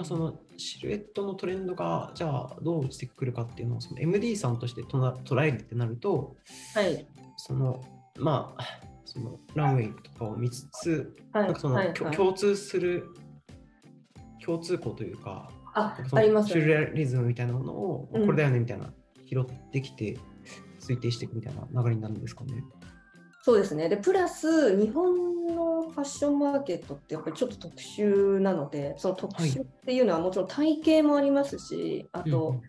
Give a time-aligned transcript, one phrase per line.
[0.00, 6.36] まあ、そのシルエットのトレンドがじゃあどう落ちてくるかっていうのをその MD さんとしてとな捉えるってなると、
[6.74, 7.06] はい。
[7.36, 7.84] その
[8.18, 8.64] まあ
[9.04, 11.44] そのランウェイとかを見つつ、はい。
[11.44, 13.08] なんかその、はいきょ共通する
[14.42, 18.90] 共通項というか、あシュルリズムみたいなものを、うんこれだよねみたいな
[19.26, 20.18] 拾ってきて
[20.80, 22.64] 推定していくみたいな流れになるんですかね。
[23.50, 23.88] そうですね。
[23.88, 32.60] で、プラス、日本のファッションマーケットってやっぱりちょっと特殊なので、その特殊っていうのはもちろん体型もありますし、あと、うん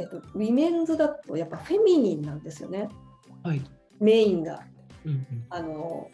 [0.00, 2.88] えっと、ウィメンズだとやっぱフェミニンなんですよね、
[3.42, 3.60] はい。
[3.98, 4.62] メインが。
[5.04, 6.08] うんうんあの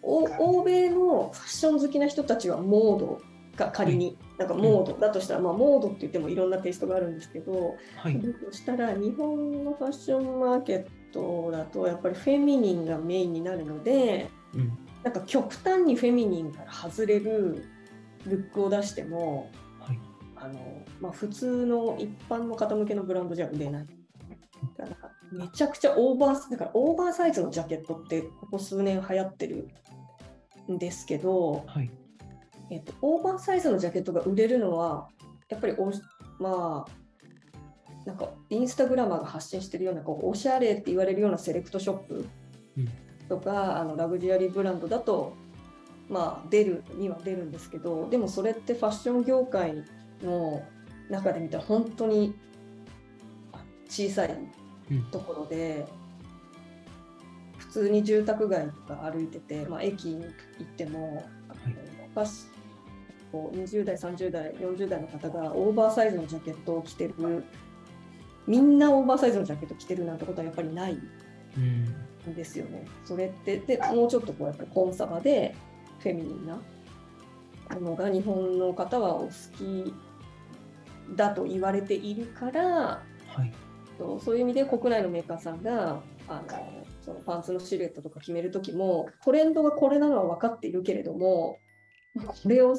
[0.00, 0.22] お
[0.60, 3.20] 欧米のファッション好きな人たちはモード
[3.56, 8.14] が仮に、なんかモードだとしたら、まあ、モードって言ってもいろんなテイストがあるんですけど、はい。
[8.14, 17.64] だとしたら日本のファッションマーケットだとやっぱりフェミニンがメインになるのでうんなんか極端にフェミニンから外れる
[18.26, 19.50] ルックを出しても
[19.80, 20.00] はい。
[20.36, 23.86] あの、まあ、普通の一般の方向けのブランドじゃ売れない。
[24.76, 29.68] だからめちゃくちゃオーバーだからオーバーサイズのジャケットってここ数年流行ってる
[30.70, 31.90] んですけど、はい。
[32.70, 35.08] えっと、オーバーサイズのジャケットが売れるのは
[35.48, 35.74] やっぱり
[36.38, 36.92] まあ
[38.04, 42.28] なんかインスタグラマーが発信してるようなこうおしゃれって言われるようなセレクトショップ
[42.76, 42.88] うん。
[43.28, 45.34] とか、あのラグジュアリーブランドだと
[46.08, 49.84] まあ出るには出るんですけどでもそれってファッション業界
[50.22, 50.62] の
[51.10, 52.34] 中で見たら本当に
[53.52, 54.34] あ小さい
[54.90, 55.02] うん。
[55.10, 55.86] ところで、
[57.58, 60.28] 普通に住宅街とか歩いてて、まあ、駅に行
[60.62, 61.74] っても、あの
[62.14, 62.58] ファッシ
[63.30, 67.44] こう20代30代40代の方がオーバーサイズのジャケットを着てる
[68.48, 70.98] みんなオーバーサイズのジャケット着てるなんてことはやっぱりない
[71.56, 72.32] うん。
[72.32, 72.84] んですよね。
[73.04, 75.54] それってでもうちょっとこうやっぱりコンサバで
[76.00, 76.56] フェミニンな
[77.74, 79.94] ものが日本の方はお好き
[81.14, 83.52] だと言われているからはい。
[83.98, 91.58] そうそういう意味で国内のメーカーさんがあのそのパンツのシルエットとか決める時もトレンドがこれなのは分かっているけれども
[92.26, 92.76] これを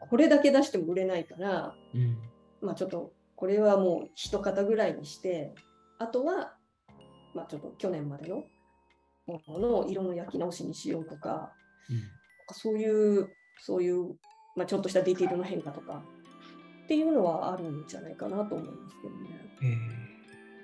[0.00, 2.18] これだけ出しても売れないから、うん。
[2.60, 5.54] まあ、ちょっとこれはもう一型ぐらいにして
[6.00, 6.54] あとは、
[7.34, 8.44] まあ、ちょっと去年までの
[9.26, 11.52] ものの色の焼き直しにしようとか
[12.52, 13.28] そういう
[13.60, 14.16] そういう、
[14.56, 16.02] まあ、ちょっとしたディティールの変化とか
[16.84, 19.28] っていうのはあるんじゃないかなと思いますけどね。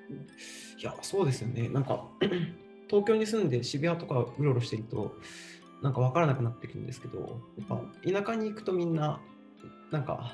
[0.09, 1.69] えー、いや、そうですよね。
[1.69, 2.09] なんか、
[2.89, 5.15] 東京に住んで渋谷とかうろうろしてると、
[5.83, 7.77] なんか分からなくなってくるんですけど、やっぱ
[8.25, 9.21] 田舎に行くとみんな、
[9.91, 10.33] なんか、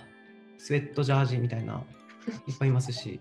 [0.58, 1.82] スウェットジャージみたいな、
[2.46, 3.20] いっぱいいますし、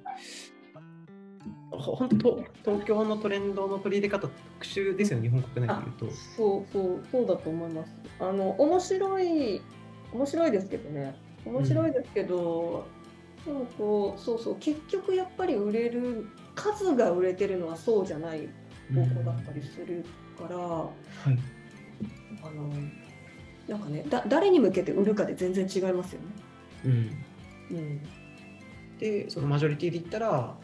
[1.72, 6.16] ほ本当、東京のトレンドの取り入れ方、特殊ですよね、日本国内で言うと。
[6.36, 7.92] そうそうそうだと思います。
[8.20, 9.62] あの面白い
[10.12, 11.16] 面白いですけどね
[11.46, 12.86] 面白いですけど、
[13.46, 18.50] でもこうそうそう結局やっぱり売れる数が売れてるのはそうじゃない
[18.94, 20.04] 方向だったりする
[20.38, 21.40] から、はい。
[22.42, 22.70] あの
[23.68, 26.28] なんかねだ誰に向けて売るかで全然違いますよね。
[26.86, 26.92] うん。
[27.72, 28.02] うん、
[29.00, 30.56] で、そのマジョリティで言ったら、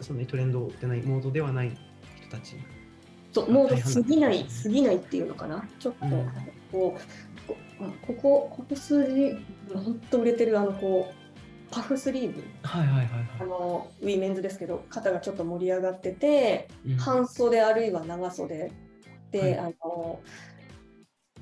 [0.00, 1.76] そのトレンドでない、モードではない
[2.16, 2.56] 人たち。
[3.32, 5.68] そうもう大半だ過ぎない過ぎないっていうのかな？
[5.80, 6.32] ちょっとうん。
[6.70, 9.36] こう、こあここここ数字
[9.74, 12.44] 本当売れてるあのこうパフスリーブ。
[12.62, 13.08] はいはいはいは
[13.40, 16.92] あのウィメンズですけど肩がちょっと盛り上がっててい。
[16.92, 16.98] うん。
[16.98, 18.70] 半袖あるいは長袖
[19.32, 19.58] で、はい。
[19.58, 20.20] あの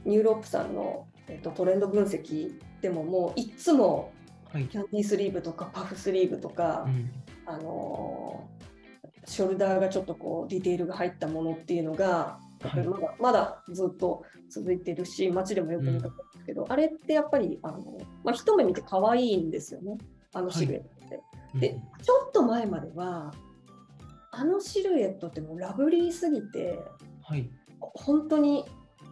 [0.04, 4.11] ニューロープさんの、えっと、トレンド分析でももういっつも
[4.52, 4.64] はい。
[4.66, 7.10] キャンディースリーブとかパフスリーブとか、うん
[7.44, 8.48] あの
[9.24, 19.96] ショルダーがちょっとこうディテールが入ったものっていうのがやっぱりまだ,、まだずっと続いてるし街でもよく見かけるんですけど、あれってやっぱりあの、まあ、一目見て可愛いんですよね
[20.32, 21.20] あのシルエットって。
[21.58, 23.32] でちょっと前までは
[24.30, 26.80] あのシルエットってもうラブリーすぎて
[27.22, 27.48] はい。
[27.80, 28.64] 本当に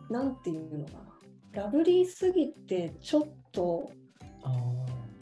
[0.09, 0.93] 何ていうのか
[1.55, 3.23] なラブリーすぎてちょっ
[3.53, 3.91] と
[4.43, 4.80] ああ。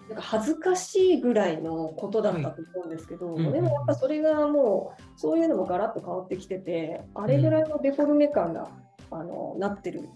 [0.08, 8.68] なんか恥ずかしいぐらいのことだったと思うんですけど、うんうんでもやっぱそれがもうそういうのもガラッと変わってきててあれぐらいのデフォルメ感が、
[9.10, 10.08] あのなってる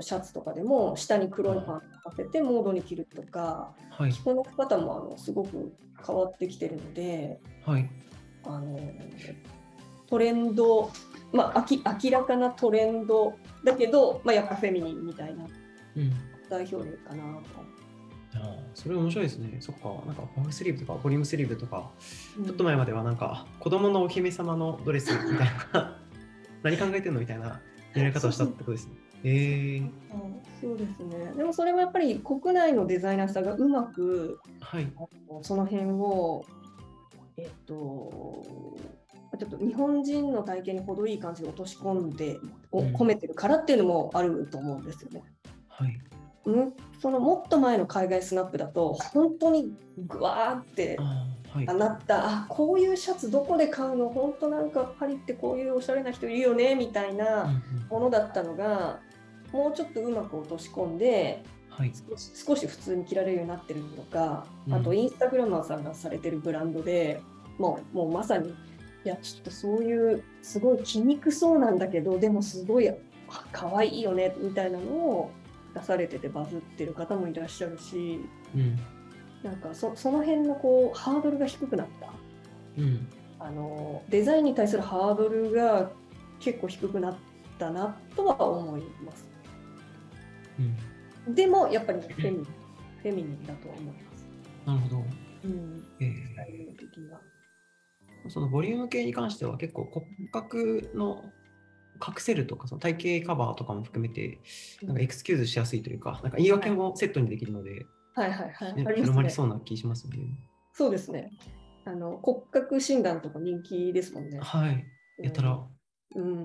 [0.00, 4.12] シャツとかでも下に黒いパンツを当ててモードに着るとかはい。
[4.12, 5.72] 着こなし方もあのすごく
[6.04, 7.88] 変わってきてるのではい。
[8.44, 8.78] あの
[10.08, 10.90] トレンド、
[11.32, 13.34] まあ、明明らかなトレンド
[13.64, 15.44] だけど、まあ、やっぱフェミニンみたいな
[15.96, 16.12] うん。
[16.50, 17.73] 代表例かなと。
[18.74, 19.56] それ面白いですね。
[19.60, 19.88] そっか。
[20.06, 21.90] なんか、パフスリーブとか、ボリュームスリーブとか、
[22.36, 25.98] うんちょっと前まではなんか、子供のお姫様のドレスみたいな、
[26.62, 27.60] 何考えてんのみたいな
[27.94, 28.94] やり方をしたってことですね。
[29.26, 29.90] えー、
[30.60, 31.32] そうですね。
[31.36, 34.92] でもそれはやっぱり国内のデザイナーさんがうまくはい。
[35.42, 36.44] その辺を、
[37.38, 38.42] えっと、
[39.38, 42.38] ちょっと日本人の体験に程いい感じで落とし込んで、
[42.70, 45.22] おうん込めてるからっていうのもあると思うんですよね。
[45.68, 45.98] はい。
[46.44, 49.74] むそのもっと前の海外スナップだと本当に
[50.06, 50.98] ぐわーって
[51.52, 51.66] はい。
[51.66, 52.26] なった。
[52.26, 54.08] あこういうシャツどこで買うの？
[54.08, 56.74] 本当なんかパリってこういうおしゃれな人いるよね？
[56.74, 59.00] みたいなんものだったのが
[59.52, 61.92] もうちょっとうまく落とし込んではい。
[62.10, 64.74] 少し少し普通に着られるようになってるとか、うん。
[64.74, 67.20] あとインスタグラマーさんがされてるブランドで
[67.58, 68.48] もうもうまさに
[69.04, 72.94] いやちょっとそういうすごい着にくそうなんだけどでもすごいあ
[73.52, 74.34] 可愛いよね？
[74.38, 75.30] みたいなのを
[75.74, 78.20] 出されててバズってる方もいらっしゃるし
[78.54, 78.78] うん。
[79.42, 82.12] なんかそその辺のこうハードルが低くなった
[82.78, 83.08] うん。
[83.38, 85.90] あのデザインに対するハードルが
[86.40, 87.16] 結構低くなっ
[87.58, 89.28] たなとは思います。
[91.26, 91.34] うん。
[91.34, 94.26] でもやっぱりフェミニンフェミニンだとは思います。
[94.66, 95.04] なるほど。
[95.44, 97.20] うん、えスタイル的には。
[98.26, 101.24] ー、そのボリューム系に関しては結構骨格の
[102.06, 104.40] 隠せるとか、その体型カバーとかも含めて、
[104.82, 108.94] なんかエクスキューズしやすいというか、なんか言い訳もセットにできるので、はいはいはい。
[108.96, 110.36] 広まりそうな気しますよね。
[110.72, 111.30] そうですね。
[111.84, 114.38] あの骨格診断とか人気ですもんね。
[114.40, 114.86] はい。
[115.18, 115.60] やったら、
[116.14, 116.44] うん。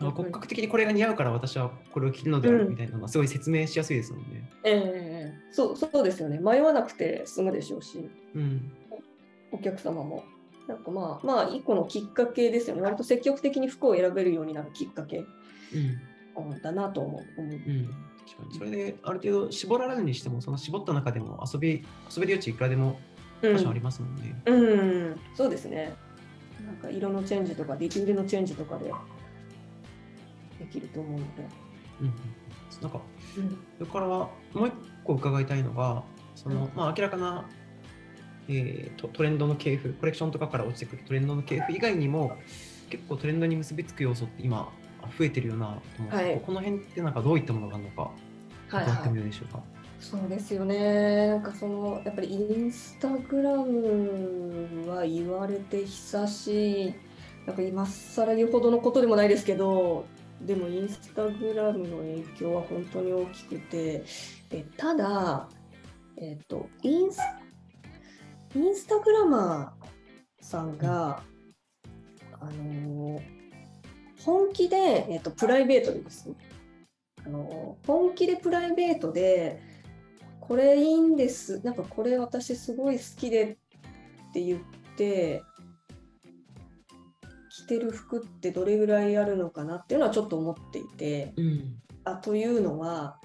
[0.00, 4.50] なんか骨格的にこれが似合うから私はこれを着るのであるみたいなのがすごい説明しやすいですもんね。
[4.64, 6.38] ええそうそうですよね。
[6.40, 8.72] 迷わなくて済むでしょうし、うん。
[9.52, 10.24] お客様も。
[10.70, 12.82] なんかまあまあ一個のきっかけですよね。
[12.82, 15.22] 割と積極的に服を選べるようになるきっかけう
[16.42, 16.46] ん。
[16.52, 17.40] うんだなと思う。
[17.40, 17.90] 思ううん。
[18.56, 23.00] それである程度絞られるにしても、その絞った中でも遊び、遊べる余地いくらでも
[23.42, 24.40] うん多少ありますもんね。
[24.46, 24.76] う
[25.10, 25.92] ん、そうですね。
[26.64, 28.92] なんか色のチェンジとかディティールのチェンジとかで
[30.60, 31.24] できると思うので。
[32.02, 32.12] うん。
[32.80, 33.00] なんか、
[33.78, 34.72] それからはもう一
[35.02, 36.04] 個伺いたいのが、
[36.36, 37.44] その、うんまあ明らかな、
[38.50, 42.36] えートトレンドの系譜、コレクションとかから落ちてくるトレンドの系譜以外にも、
[42.90, 44.68] 結構トレンドに結びつく要素って今
[45.16, 48.12] 増えてるよなと思うんですけど、はいこの辺ってなんかどういったものがあるのか、はい
[48.68, 49.62] 伺ってはいみでしょうか。
[50.00, 51.28] そうですよね。
[51.28, 56.94] なんかそのやっぱりインスタグラムは言われて久しい。
[57.46, 60.06] なんか今更言うほどのことでもないですけど、
[60.40, 64.04] でもインスタグラムの影響は本当に大きくて、
[64.50, 65.48] えただ、
[66.16, 67.18] えっとインス
[68.54, 71.22] インスタグラマーさんが、
[72.40, 73.40] あのー
[74.24, 76.34] 本気で、えっとプライベートでですね、
[77.24, 79.62] あの本気でプライベートで
[80.40, 81.64] これいいんです。
[81.64, 83.48] なんかこれ私すごい好きでっ
[84.32, 84.60] て言っ
[84.96, 85.42] て
[87.50, 91.32] 着てる服ってどれぐらいあるのかなっていうのはちょっと思っていて。
[91.36, 91.80] うん。
[92.04, 93.18] あというのは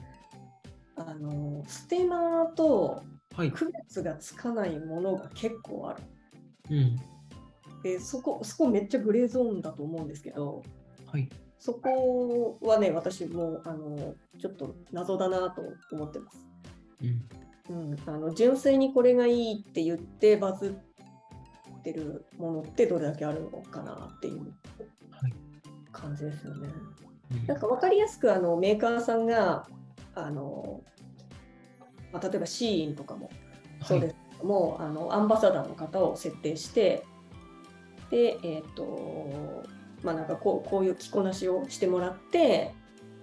[0.98, 3.04] あのステマと
[3.36, 3.52] はい。
[3.52, 6.04] 区別がつかないものが結構ある
[6.72, 6.96] うん。
[7.84, 10.64] でそこそこめっちゃグレーゾーンだと思うんですけど
[11.08, 11.30] はい。
[11.60, 15.62] そこはね私もあのちょっと謎だなと
[15.92, 16.38] 思ってます。
[17.02, 17.30] うん。
[17.68, 20.78] うん、あの純粋にこれがいいって言ってバズ
[21.80, 24.54] ってるものってどれだけあるのかなっていう
[25.10, 25.34] はい。
[25.92, 26.68] 感じですよね。
[26.68, 26.96] うん
[27.48, 29.68] なんか分かりやすくあのメーカーさんが
[30.14, 30.82] あの、
[32.12, 33.30] まあ、例えばシーインとかも
[33.84, 37.04] そうですけども、あのアンバサダーの方を設定して
[38.10, 39.64] でえっ、と
[40.04, 42.74] まあなんかこうこういう着こなしをしてもらって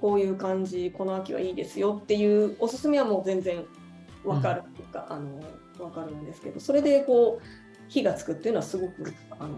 [0.01, 3.65] こういう感じこの秋はいいですよっていうおすすめはもう全然
[4.25, 5.41] わかるっていうか、あの
[5.85, 7.47] わかるんですけどそれでこう
[7.89, 9.57] 火がつくっていうのはすごくあのなん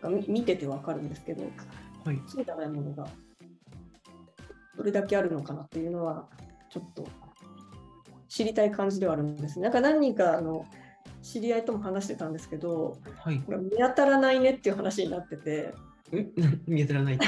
[0.00, 1.44] か見見ててわかるんですけど
[2.04, 2.22] はい。
[2.26, 3.08] そうじゃないものが
[4.76, 6.28] どれだけあるのかなっていうのは
[6.70, 7.08] ちょっと
[8.28, 9.64] 知りたい感じではあるんですね。
[9.64, 10.64] なんか何人かあの
[11.22, 13.42] 知り合いとも話してたんですけどはい。
[13.48, 15.74] 見当たらないねっていう話になってて
[16.12, 16.32] ん
[16.66, 17.18] 見当たらない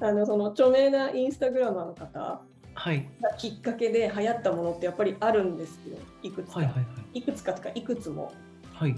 [0.00, 2.42] あのその著名なインスタグラマーの方
[2.74, 3.08] はい。
[3.22, 6.80] がきっかけで流行ったものってやっぱりあるんですよいくつか、はいはいは
[7.14, 7.18] い。
[7.18, 8.32] いくつかとかいくつも
[8.72, 8.96] はい。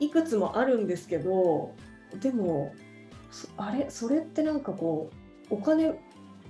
[0.00, 1.74] いくつもあるんですけど
[2.20, 2.74] でも
[3.30, 3.86] そあれ？
[3.88, 5.10] それってなんかこ
[5.50, 5.94] うお金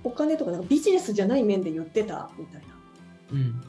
[0.03, 2.67] お金とかなんかビジネスじゃない面で言ってたみたいな。
[3.31, 3.61] うん。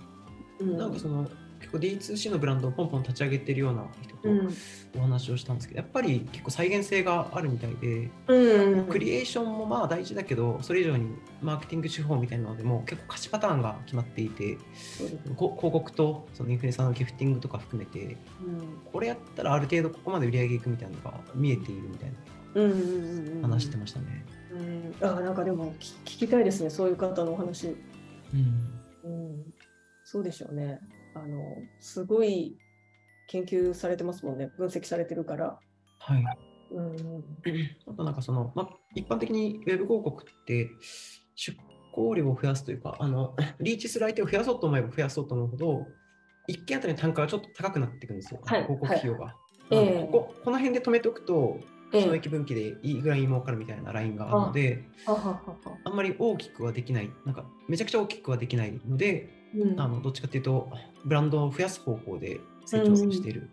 [0.60, 0.76] うん。
[0.76, 1.28] なんかその
[1.60, 4.54] 結構 D2C のブランドをポンポン立ち上げてるような人とうん。
[4.96, 8.84] お話をしたんですけど、やっぱり結構再現性があるみたいで、うん。
[8.86, 14.58] クリエーションもまあ大事だけど、それ以上にマーケティング手法みたいなのでも結構貸しパターンが決まっていて、
[14.96, 18.78] 広告とそのインフルエンサーのギフティングとか含めて、うん。
[18.92, 22.10] これやったらある程度ここまで売り上げいくみたいなのが見えているみたい
[23.40, 24.24] な話してましたね。
[24.52, 24.56] う
[25.04, 27.74] ん、あなんかでもき聞きたいですね、そういう方のお話。
[28.32, 28.80] うん。
[29.04, 29.53] うん、
[30.14, 30.78] そうでしょうね。
[31.16, 32.56] あの、すごい
[33.26, 35.58] 研究されてますもんね、分析されてるから。
[35.98, 36.24] はい。
[36.70, 37.24] うん、
[37.88, 40.70] あとなんかその、まあ、一般的にウェブ広告って
[41.34, 41.58] 出
[41.92, 45.86] 稿量を増やすというか、あのリーチする相手を増やそうと思えば増やそうと思うほど、
[46.46, 49.34] 一件あたりの単価がちょっと高くなっていくんですよ、はい広告費用が。
[49.72, 51.58] ええあのこここの辺で止めておくと、
[51.92, 55.78] ええ収益分岐でいいぐらいに儲かるみたいなラインがあるので、はははは。
[55.84, 59.80] あんまり大きくはできない、なんかめちゃくちゃ大きくはできないので、うん。
[59.80, 60.70] あのどっちかっていうと、
[61.04, 63.50] ブランドを増やす方向で成長している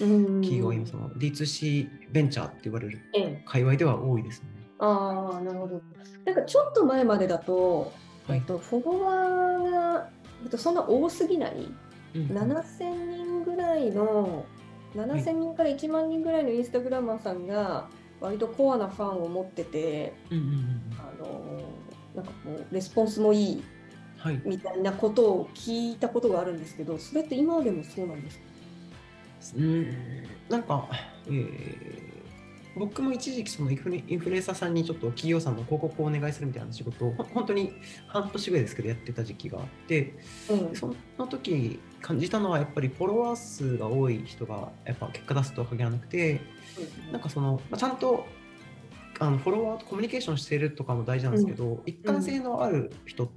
[0.00, 0.24] うん。
[0.40, 4.48] 企業が今、その D2C ベンチャーって言われるええ、界隈では多いですね。
[4.78, 5.80] ああ、なるほど。
[6.24, 7.92] なんかちょっと前までだと、
[8.26, 8.38] はい。
[8.38, 10.10] えっと、フォロワーが、
[10.44, 11.68] えっと、そんな多すぎない、
[12.14, 14.44] うん7000人ぐらいの、
[14.94, 17.88] 7000人から1万人ぐらいのインスタグラマーさんが、
[18.20, 21.62] 割とコアなファンを持ってて、うんうんうんあの
[22.14, 23.64] なんかこうレスポンスもいい、
[24.44, 28.44] みたいなことを聞いたことがあるんですけど、それって今でもそうなんですか？
[29.58, 29.86] うん。
[30.48, 30.88] なんか、
[31.26, 32.22] えー
[32.74, 37.74] 僕も一時期そのインフルインフルエンサーさんにちょっと企業さんの広告をお願いするみたいな仕事をほ本当に
[38.06, 40.14] 半年ぐらいですけどやってた時期があって
[40.48, 40.70] うん。
[40.70, 46.40] でその時感じたのはやっぱりフォロワー数が多い人がやっぱ結果出すとは限らなくて
[46.74, 48.24] そうですねなんかその、まあ、ちゃんと
[49.20, 53.30] あのフォロワーとコミュニケーションしてるとかも大事なんですけど、一貫性のある人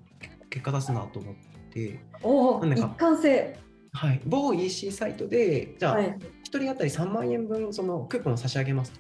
[0.56, 1.36] 結果出すなと思っ
[1.70, 3.60] て、お、なんか一貫性。
[3.92, 9.00] はい、某 EC サイトでじゃあ、1人当たり3万円分そのクーポンを差し上げますと、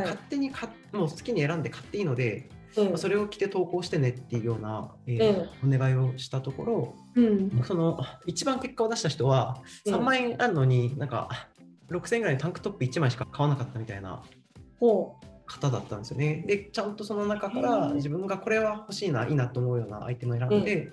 [0.00, 7.62] はい勝手に買っもう好きに選んで買っていいので、うんまあそれを着て投稿してねっていうような、えーえお願いをしたところうん。
[7.64, 11.48] その一番結果を出した人は3万円あるのになんか
[11.90, 14.22] 6000円ぐらいのタンクトップ1枚しか買わなかったみたいな
[14.80, 16.44] ほ方だったんですよね。
[16.46, 20.90] でちゃんとその中かへらー自分がこれは欲しいないいなと思うようなアイテムを選んで。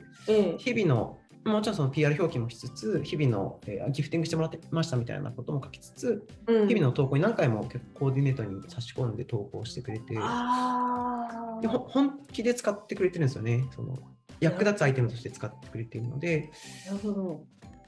[0.60, 13.66] 日々のもちろんその PR 表記もしつつ日々の、えーギフティングしてもらってましたみたいなことも書きつつうん日々の投稿に何回も結構コーディネートに差し込んで投稿してくれて、あでほ本気で使ってくれてるんですよね。
[13.76, 13.98] その
[14.40, 16.52] 役立つアイテムとして使ってくれているので、
[16.88, 16.92] あ。
[16.92, 17.44] なるほど。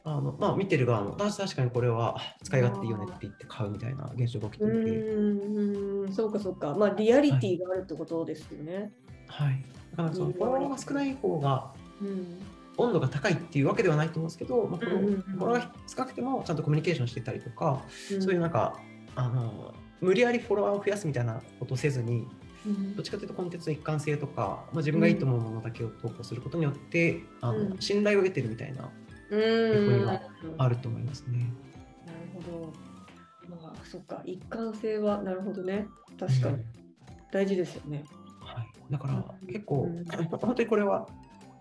[0.05, 6.75] あのまあ、見てる側も、確確かにこれは使い勝手いいよねって言って買うみたいな現象が起きてういて、ーん、そうかそうか。
[6.75, 8.91] まあ、リアリティがあるってことですよね。
[9.27, 9.63] はい。
[9.91, 12.39] だからそのフォロワーが少ない方がうん。
[12.77, 18.79] 温度が高いっていうわけではないと思うんですけど、まあ、フォロうんうんうんフォロワーが少なくてもちゃんとコミュニケーションしてたりとか、うんそういうなんか、
[19.15, 22.27] あの無理やりフォロワーを増やすみたいなことをせずに、
[22.65, 28.89] うんどっちかというとコンテンツの一貫性とか、まあ、自分がいいと思うものだけを投稿することによって、あのうん信頼を得てるみたいな
[29.33, 30.05] うーん。
[30.05, 30.25] はなる
[30.57, 31.45] あると思いますね。
[32.33, 32.73] ほど。
[33.49, 34.21] まあ、そっか。
[34.25, 35.87] 一貫性は、なるほどね。
[36.19, 36.65] 確かにうん。
[37.31, 38.05] 大事ですよね。
[38.41, 41.07] はい、だからうん結構、うん本当にこれは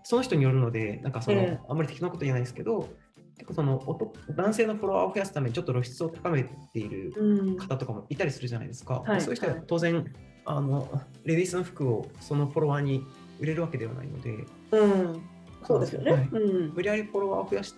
[0.03, 2.89] その人によるので、なんかその、ええあんまり適当なこと言えないですけど、
[3.37, 7.57] 結構その男男性のフォロワーを増やすためにちょっと露出を高めているうん。
[7.57, 9.01] 方とかもいたりするじゃないですか。
[9.05, 10.05] はいそういう人ははい当然、
[10.45, 13.03] あのレディースの服をそのフォロワーに
[13.39, 15.21] 売れるわけではないので、うん。
[15.65, 16.11] そうですよね。
[16.11, 16.73] はいうん。
[16.73, 17.75] 無理やりフォロワーを増やし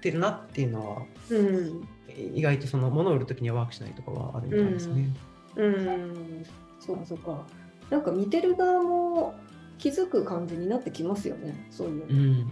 [0.00, 1.88] てるなっていうのは、うん。
[2.34, 5.08] 意外とその物を売るときにはワークしないとかはあるみたいですね。
[5.56, 6.46] うん。
[6.80, 7.44] そうかそうか。
[7.90, 9.34] なんか見てる側も
[9.78, 11.66] 気づく感じになってきますよね。
[11.70, 12.20] そういうの。
[12.20, 12.50] うん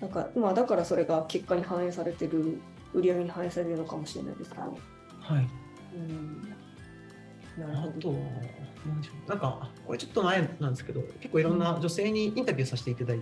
[0.00, 2.58] なんか、まあ、だからそれが結果に反映されてる、
[2.92, 4.62] 売り上げに反映されてるのかもしれないですけど。
[5.20, 5.48] はい
[5.94, 6.42] うん。
[7.58, 8.14] なるほど。
[9.28, 13.20] なんか、これちょっと前なんですけど、結構いろんな女性にインタビューさせていただい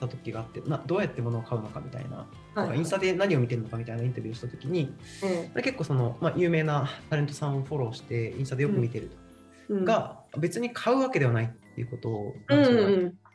[0.00, 9.16] た時があって、などうやって物を買うのかみたいな、なんかインスタで何を見てるのかみたいなインタビューをした時に、え結構その、まあ、有名なタレントさんをフォローして、インスタでよく見てると。
[9.16, 12.34] えうん、が、別に買うわけではないっていうことを、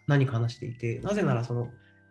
[0.07, 1.69] 何か話していて、なぜならその、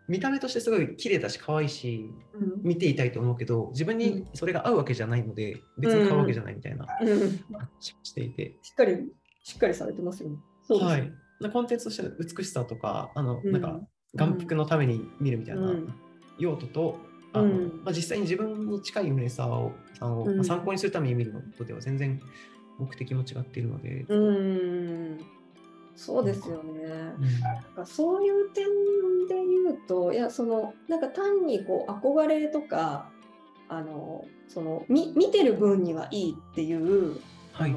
[0.09, 2.61] 見た目としてすごい綺麗だし可愛いしうん。
[2.63, 7.39] 見ていたいと思うけど自分にそれが合うわけじゃないので別に買うわけじゃないみたいなうん、
[7.79, 8.97] していて、しっかり、
[9.43, 10.37] しっかりされてますよね。
[10.69, 11.11] はい、
[11.41, 13.51] でコンテンツとしての美しさとかあの、うん。
[13.51, 13.79] なんか
[14.15, 15.93] 眼福のために見るみたいなうん。
[16.39, 16.97] 用途と、
[17.33, 17.81] あのうん。
[17.83, 20.35] まあ、実際に自分に近いインフルエンサーをさんを、うん。
[20.37, 22.19] まあ参考にするために見るのとでは全然
[22.79, 25.17] 目的も違っているので、うん、
[25.99, 26.81] そうですよね。
[26.83, 28.65] うんなんかそういう点
[29.27, 33.09] で言うと、いや、その、なんか単にこう憧れとか、
[33.67, 37.19] あの、その、み見てる分にはいいっていう、
[37.51, 37.75] はい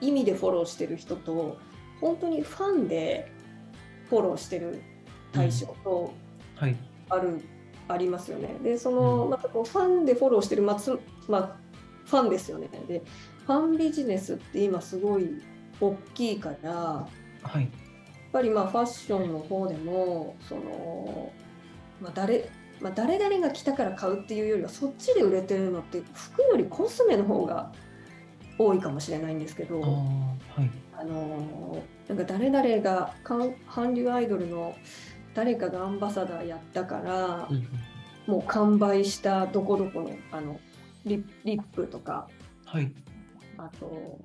[0.00, 1.58] 意味でフォローしてる人と、
[2.00, 3.30] 本当にファンで
[4.08, 4.82] フォローしてる
[5.32, 6.12] 対象と
[6.56, 6.76] はい
[7.10, 7.38] ある、
[7.86, 8.56] ありますよね。
[8.64, 11.56] で、その、うんまたこうファンでフォローしてる、まあつまあ、
[12.06, 12.70] ファンですよね。
[12.88, 13.02] で、
[13.46, 15.42] ファンビジネスって今すごい
[15.78, 17.06] 大きいから、
[17.42, 17.68] はい
[18.32, 21.30] ぱりまあファッションの方でもその、
[22.00, 22.48] まあ、誰
[22.80, 27.70] まあ、誰々が来たから買うっていうよりはそっちで売れてるのって服よりコスメの方が
[28.58, 30.70] 多いかもしれないんですけどあーはい。
[30.98, 34.74] あのなんか誰々が韓流アイドルの
[35.32, 37.68] 誰かがアンバサダーやったから、うんうん
[38.24, 40.60] もう完売したどこどこのあの
[41.04, 42.28] リリップとか
[42.64, 42.92] はい。
[43.58, 44.20] あと、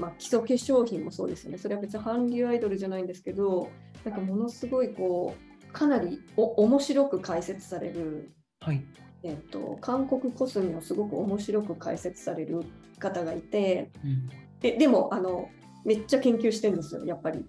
[0.00, 3.70] まあ、基礎化粧品もそうですよねそれは別に韓流アイドルじゃないんですけど
[4.04, 5.36] なんかものすごいこ
[5.68, 8.84] うかなりお面白く解説されるはい。
[9.22, 12.64] えっと、韓国コスメをすごく面白く解説される
[12.98, 14.28] 方がいてうん
[14.60, 15.48] ででもあの
[15.84, 17.44] めっちゃ研究してるんですよやっぱり。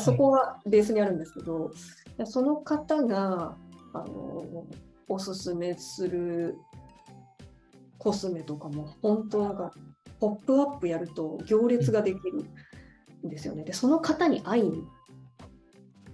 [0.00, 1.74] そこはベースにあるんですけど、だか
[2.18, 3.56] らその方が
[3.92, 4.66] あの
[5.08, 6.56] おすすめする
[7.98, 9.72] コスメとかも本当なんか
[10.20, 12.44] ポップアップやると行列ができる
[13.26, 13.64] んですよね。
[13.64, 14.84] でその方に会いに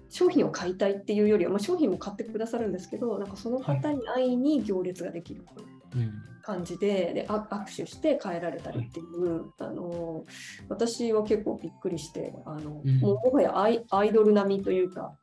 [0.08, 5.46] 商品を買いたいっていうよりは、まあ、商品も買ってくださるんですけどなんかその方に会いに行列ができる
[5.94, 10.24] うん感じでであ握手して帰られたりっていう、あの
[10.68, 15.14] 私は結構びっくりしてあの、うんもうもはやアイアイドル並みというか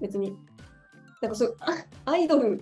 [0.00, 0.36] 別に
[1.20, 1.56] なんかそう
[2.04, 2.60] アイドル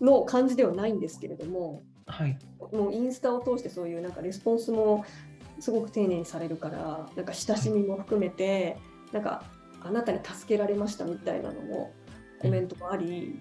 [0.00, 2.38] の感じではないんですけれどもはい。
[2.72, 5.04] もうインスタを通してそういうなんかレスポンスも
[5.60, 8.76] すごく丁寧にされるからなんか親しみも含めて、
[9.12, 9.44] なんか
[9.80, 11.92] あなたに助けられましたみたいなのも
[12.40, 13.40] コメントもあり、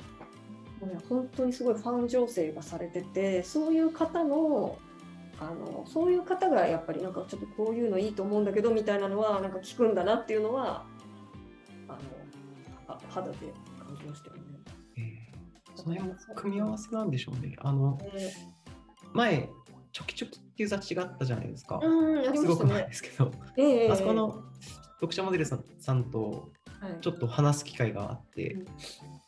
[0.80, 4.78] もうね本当にすごいファン醸成がされててそういう方の
[5.40, 10.86] あのそういう方がやっぱりなんかちょっとこういうのいいと思うんだけどみたいなのはなんか聞くんだなっていうのは
[11.88, 12.00] あの
[12.88, 13.38] あ肌で
[13.80, 14.42] 感じましたよね。
[14.98, 15.24] えー
[15.76, 17.56] その辺も組み合わせなんでしょうね。
[17.60, 18.53] あの、ね
[19.14, 19.50] 前、
[19.92, 21.80] チョキチョキっていう雑誌があったじゃないですか。
[21.82, 22.84] うんありすごく前。
[22.84, 24.44] ですけど、ええあそこの
[24.96, 28.66] 読者モデルさんさんとはいちょっと話す機会があってうん、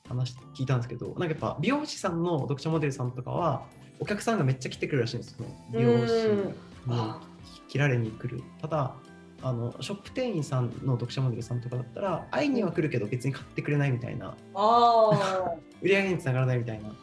[0.10, 3.64] 話聞いたんですけど、なんかやっぱ美容師さんの読者モデルさんとかは、
[4.00, 5.46] お客さんがめっちゃ来てくるらしいんですよ。
[5.72, 6.54] 美容師うんに
[6.90, 7.20] あ
[7.68, 8.44] 切られに来る。
[8.62, 8.96] ただ、
[9.42, 15.12] あのショップ店員さんの読者モデルさんとかだったら、会いには来るけど別に買ってくれないみたいな、あ
[15.82, 16.94] 売り上げにつながらないみたいなー、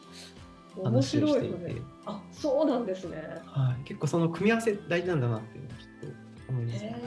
[0.77, 3.17] 面話をしていて白いよね。、あ、そうなんですね。
[3.45, 7.01] はい、結構その組み合わせ大事なんだなっていうのをちょっと思いますへね。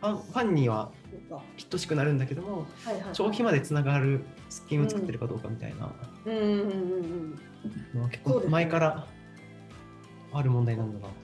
[0.00, 0.90] ファンファンには
[1.70, 3.14] 等しくなるんだけども、はいはい。
[3.14, 5.90] 消費までつながるスキームを作ってるかどうかみたいな
[6.26, 7.38] うんうんうんうん。
[7.94, 9.06] のは結構前から
[10.32, 11.14] ある問題なんだなとは。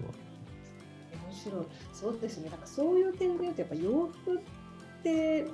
[1.28, 1.64] 面白い。
[1.92, 2.48] そうですね。
[2.48, 5.46] なんかそういう点で言うと、やっぱ洋服って、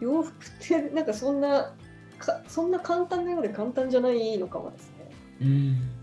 [0.00, 1.74] 洋服ってなんかそんな、
[2.18, 5.10] かそんな簡単なようで簡単じゃないのかもですね。
[5.40, 6.01] うん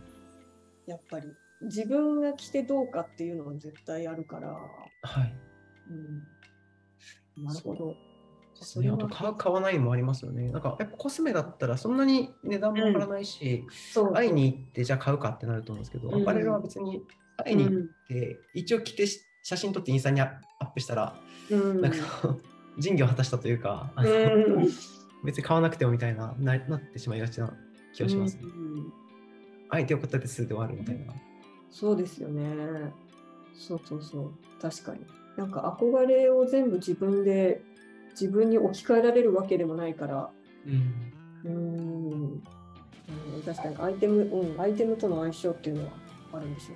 [0.90, 1.28] やっぱり。
[1.62, 4.50] 自分が着てどうかっていうのは絶対あるから。
[4.50, 5.34] はい。
[7.38, 7.96] うん、なるほど。
[8.62, 10.52] それあと買わないもありますよね。
[10.52, 14.14] なんかやっぱコスメだったらそんなに値段も上がらないし、そう。
[14.14, 16.22] 会いに行ってじゃあ買うかってなると思うんですけど、うん。
[16.24, 17.02] アパレルは別に
[17.38, 21.16] 会いに行っうんて、一応着てし写真撮ってインスタにアップしたら、
[21.50, 21.82] うん。
[21.82, 21.98] なんか
[22.78, 24.02] 仁義 を果たしたというか、う
[24.62, 24.68] ん。
[25.24, 27.54] 別に買わなくてもみたいなななってしまいがちな
[27.94, 28.44] 気がします、ね。
[28.44, 29.09] うん
[29.70, 31.14] 会えてよかったですで終わるみたいな。
[31.72, 32.92] そうですよね。
[33.54, 34.34] そうそうそう。
[34.62, 35.02] 確かに。
[35.38, 37.62] なんか憧れを全部自分で
[38.12, 40.30] 自分に置き換えられるわけでもないから、
[40.66, 41.10] うん
[41.46, 42.44] うーん、
[43.34, 45.92] うん、確かにアイテム、うん、アイテムとの相性っていうのは
[46.34, 46.74] あるんでしょ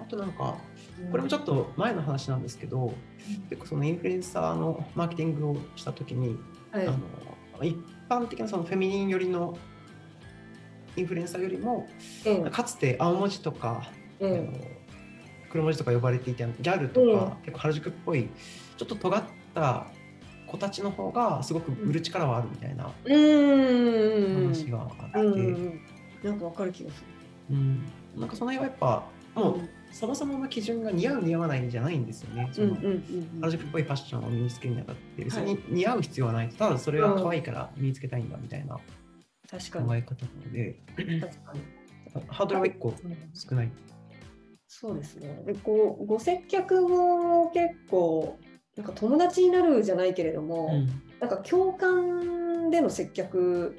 [0.00, 0.56] あとなんか、
[1.00, 1.10] うね。
[1.10, 2.94] これもちょっと前の話なんですけど、
[3.50, 6.38] 結構そのインフルエンサーのマーケティングをしたときに、
[6.70, 6.90] はい、あ
[7.58, 7.76] の一
[8.08, 9.58] 般的なそのフェミニン寄りの
[10.98, 11.86] インフルエンサーよりも、
[12.24, 13.82] ええかつて青文字とか、
[14.20, 14.78] あのえ
[15.50, 18.28] 黒文字とか呼ばれていたギャルとか、結構原宿っぽい
[18.76, 19.22] ちょっと尖っ
[19.54, 19.86] た
[20.46, 22.84] 子たちの方がすごく売る力はあるみたいな。
[23.04, 25.32] 話があって、うん。
[25.32, 25.80] ううんん。
[26.22, 27.04] なんかわかる気がす
[28.16, 29.04] なんかその辺はやっぱ
[29.36, 29.42] る。
[29.44, 32.48] もうそもそもの基準が似合う似合わないじゃないんですよね。
[32.52, 32.86] そのうんうんう
[33.36, 35.46] ん原宿っぽいファッションを身につけるにあたって別はい。
[35.46, 36.48] に似合う必要はない。
[36.50, 38.76] ただそれが可愛いから身につけたいんだみたいな
[39.50, 39.86] 確かに。
[39.86, 40.80] 考え方なので。
[42.28, 43.72] ハードルは1個うん少ない。
[44.66, 45.42] そうですね。
[45.46, 48.38] でこうご接客も結構
[48.76, 50.70] なんか友達になるじゃないけれども、
[51.20, 53.76] なんか共感での接客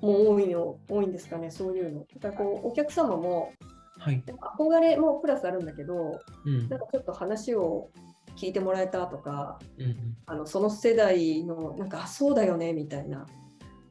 [0.00, 1.50] も多いの多いんですかね。
[1.50, 2.06] そういうの。
[2.20, 3.52] だこうお客様も
[3.98, 4.22] はい。
[4.26, 7.90] 憧れもプラスあるんだけど、うんなんかちょっと話を
[8.36, 13.26] 聞いてもらえたとか、うんあのその世代のなんかあそうだよねみたいな。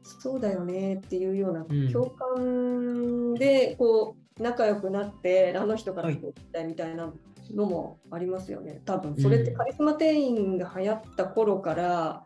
[0.03, 7.13] そうだよねっていうようなうん共感でこう仲良くなって、あの人からはい聞いたみたいな
[7.53, 8.81] のもありますよね。
[8.85, 12.23] 多分それってカリスマ店員が流行った頃から、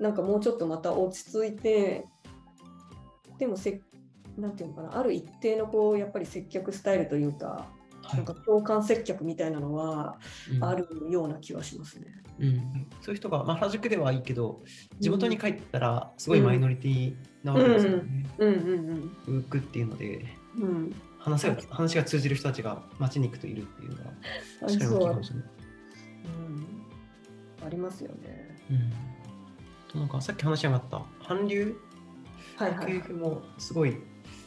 [0.00, 2.04] なんかもうちょっとまた落ち着いて、
[3.38, 3.80] でもせ
[4.38, 10.18] なんていうのかな、ある一定のこうやっぱり接客スタイルというか、はいなんか共感接客みたいなのは
[10.54, 12.06] うんあるような気はしますね。
[12.38, 14.62] うん、そういう人が、まあ、原宿ではいいけど、
[14.98, 18.26] 地元に帰ったらすごいマイノリティなわけですよね。
[18.38, 20.62] うんうんウークっていうので、うん。
[20.62, 24.12] うん、話が話が通じる人たちが街に行くといるっていうのは、
[24.62, 25.44] あ確かに大きいかもしれない。
[27.60, 28.58] うん、ありますよね。
[28.70, 28.92] うん
[29.88, 31.76] となんかさっき話し上がった韓流
[32.56, 33.98] はいはい、系もすごい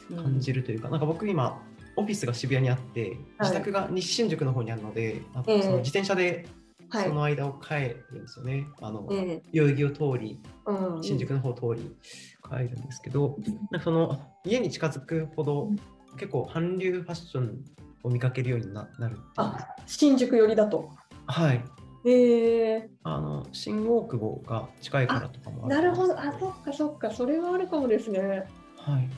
[0.10, 1.62] うん感じるというか、なんか僕今
[2.00, 3.18] オフィスが渋谷にあってはい。
[3.42, 5.62] 自宅が西新宿の方にあるので、あええ。
[5.62, 6.48] その自転車で
[6.90, 7.08] はい。
[7.08, 7.76] その間を帰
[8.12, 8.66] るんですよね。
[8.82, 11.96] あのえ代々木を通りえうん、新宿の方を通り
[12.48, 13.38] 帰るんですけど、
[13.70, 15.70] なんかその家に近づくほど
[16.18, 17.64] 結構韓流ファッション
[18.04, 20.90] を見かけるようにななるあ新宿寄りだと。
[21.28, 21.64] はい。
[22.06, 22.90] へえ。
[23.04, 28.46] あの新大久保が近いからとかもあなるほど、あ、そっかそっか、それはあるかもですね。
[28.78, 29.10] はい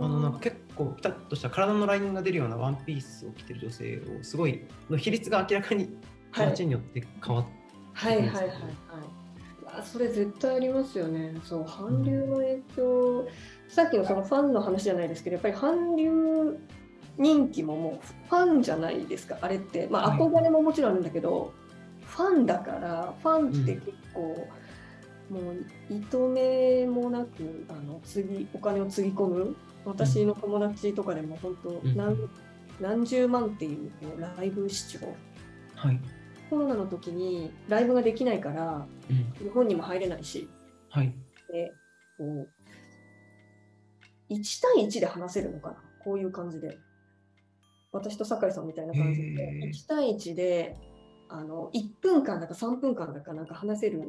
[0.00, 5.96] ああのなんか結構ピタッとした体のラインが出るようなワンピースを着てる女性をすごいの比率が明らかに
[6.30, 7.50] はい街によって変わって、
[7.94, 8.48] はいはいはいはい。
[9.78, 11.34] あそれ絶対ありますよね。
[11.44, 13.28] そう、韓流の影響、
[13.68, 16.58] さっきのそのファンの話じゃないですけど、やっぱり韓流
[17.18, 19.88] 人気ももうファンじゃないですか、あれって。
[19.90, 21.52] まあ、はい憧れももちろんあるんだけど、
[22.06, 24.48] ファンだから、ファンって結構、
[25.30, 29.56] もう、いとめもなく、あの、次、お金をつぎ込む。
[29.84, 31.96] 私の友達とかでも本当、うん。
[31.96, 32.16] 何
[32.80, 35.06] 何十万っていうライブ視聴
[35.76, 36.00] はい、
[36.50, 40.48] コロナの時にライブができないからうん、日本にも入れないし。
[40.90, 41.12] はい、
[41.52, 41.72] で
[42.16, 42.48] こ
[44.30, 45.76] う1対1で話せるのかな？
[46.02, 46.78] こういう感じで。
[47.92, 49.26] 私と酒井さんみたいな感じで。
[49.28, 49.70] へー。
[49.70, 50.76] 1対1で
[51.28, 54.02] あの1分間だか3分間だかなんか話せる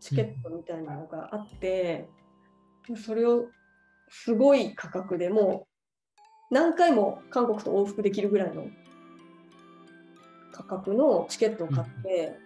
[0.00, 2.08] チケットみたいなのがあって、
[2.96, 3.46] それを
[4.12, 5.66] すごい価格でも
[6.50, 8.66] う何回も韓国と往復できるぐらいの
[10.52, 12.36] 価格のチケットを買って、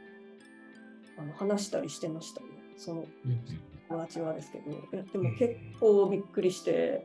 [1.18, 2.46] あの話したりしてましたね。
[2.76, 3.40] そのうん、
[3.88, 7.04] 友達はですけど、でも結構びっくりして、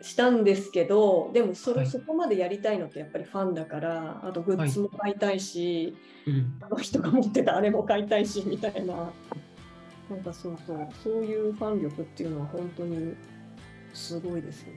[0.00, 1.86] したんですけど、でもそれ、はい。
[1.86, 5.94] そこまでやりたいのってやっぱりファンだから、あとグッズも買いたいし、
[6.26, 9.12] うん、あの人が持ってたあれも買いたいしみたいな、
[10.10, 13.14] なんかそうそう、そういうファン力っていうのは本当に
[13.92, 14.72] すごいですね。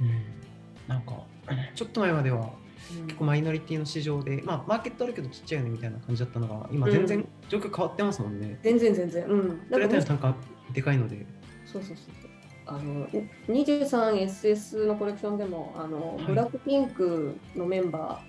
[0.00, 1.24] うん、なんか
[1.74, 2.50] ちょっと前までは
[2.92, 8.58] うん結構マイノリティの市場で、まあ、マーケットあるけどちっちゃいよねみたいな感じだったのが今全然状況変わってますもんね。
[8.62, 9.60] 全然全然、うん。
[9.70, 10.34] それだけの単価
[10.72, 11.26] でかいので。
[11.64, 12.30] そうそうそうそう。
[12.66, 13.06] あの
[13.48, 18.22] 23SS のコレクションでもあの、はいブラックピンクのメンバ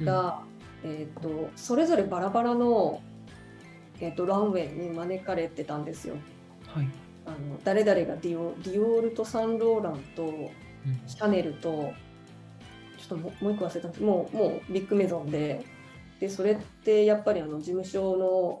[0.00, 0.42] ーが、
[0.84, 3.02] えー、とそれぞれバラバラの、
[4.00, 6.14] えー、とランウェイに招かれてたんですよ。
[6.68, 6.88] はい、
[7.26, 10.50] あの誰々がディオディオールとサンローランとうん。
[11.06, 11.92] シャネルと
[12.98, 13.88] ちょっともうもう一個忘れた。
[13.88, 15.64] んですもうもうビッグメゾンで
[16.20, 18.60] でそれってやっぱりあの事務所の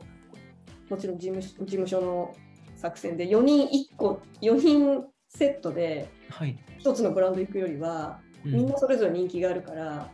[0.88, 2.34] もちろん事務事務所の
[2.76, 8.52] 作戦で4人1個4人セットではい、1つのブランド行くよりはうん。
[8.52, 10.10] みんなそれぞれ人気があるから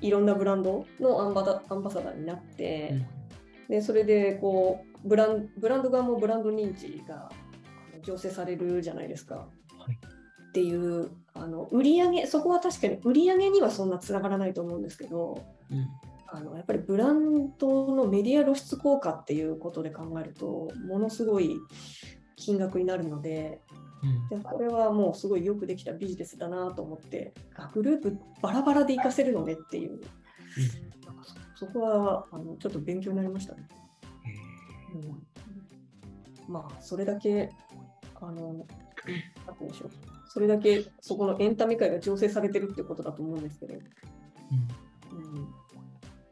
[0.00, 3.06] いろんなブランドのアンバダアンバサダーになって、うん。
[3.68, 7.30] でそれでこうブランブランド側もブランド認知が
[8.02, 9.36] 醸成されるじゃないですか。
[9.36, 9.46] は
[9.90, 9.98] い。
[10.48, 15.88] っていうあの売り上げそこは確かに売り上げにはそんなつながらないと思うんですけどうん。
[16.28, 21.56] あのやっぱりブランドのメディア露出効果っていうことで考えるとものすごい
[22.36, 23.60] 金額になるので
[24.02, 24.28] うん。
[24.28, 30.00] でこれはもうすごいよくできたビジネスだなと思ってあグループバラバラで活かせるのねっていう。
[31.06, 31.16] なん。
[31.16, 31.24] か
[31.56, 33.68] そそこはあのちょっと勉強になりましたね。
[34.26, 37.50] へうん、まあそれだけ
[38.22, 38.66] あの
[39.46, 39.90] なんてでしょう。
[40.28, 43.78] それだけそこのエンタメ界が醸成されてるってことだと思うんですけど、ー
[45.12, 45.18] うん。
[45.18, 45.48] うん、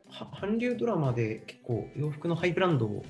[0.08, 3.02] は韓流ドラマで結構洋服のハイブランド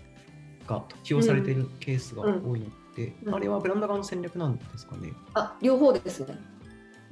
[0.66, 3.34] が起用されているケースが多いのって、うん。
[3.34, 5.12] あれはブランド側の戦略なんですかね。
[5.34, 6.38] あ両方ですね。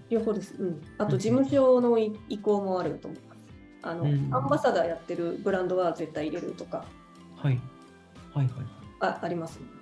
[0.09, 3.38] 両方です、うん、あと事務所の意意向もあると思います。
[3.83, 4.35] あの、うん。
[4.35, 6.87] アンバサダーやってるブランドは絶対入れるとか。
[7.37, 7.61] はい。
[8.33, 8.54] はいはい
[9.00, 9.68] ああります、はい。
[9.68, 9.78] なるあとほど。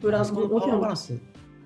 [0.00, 0.82] ブランドもちろん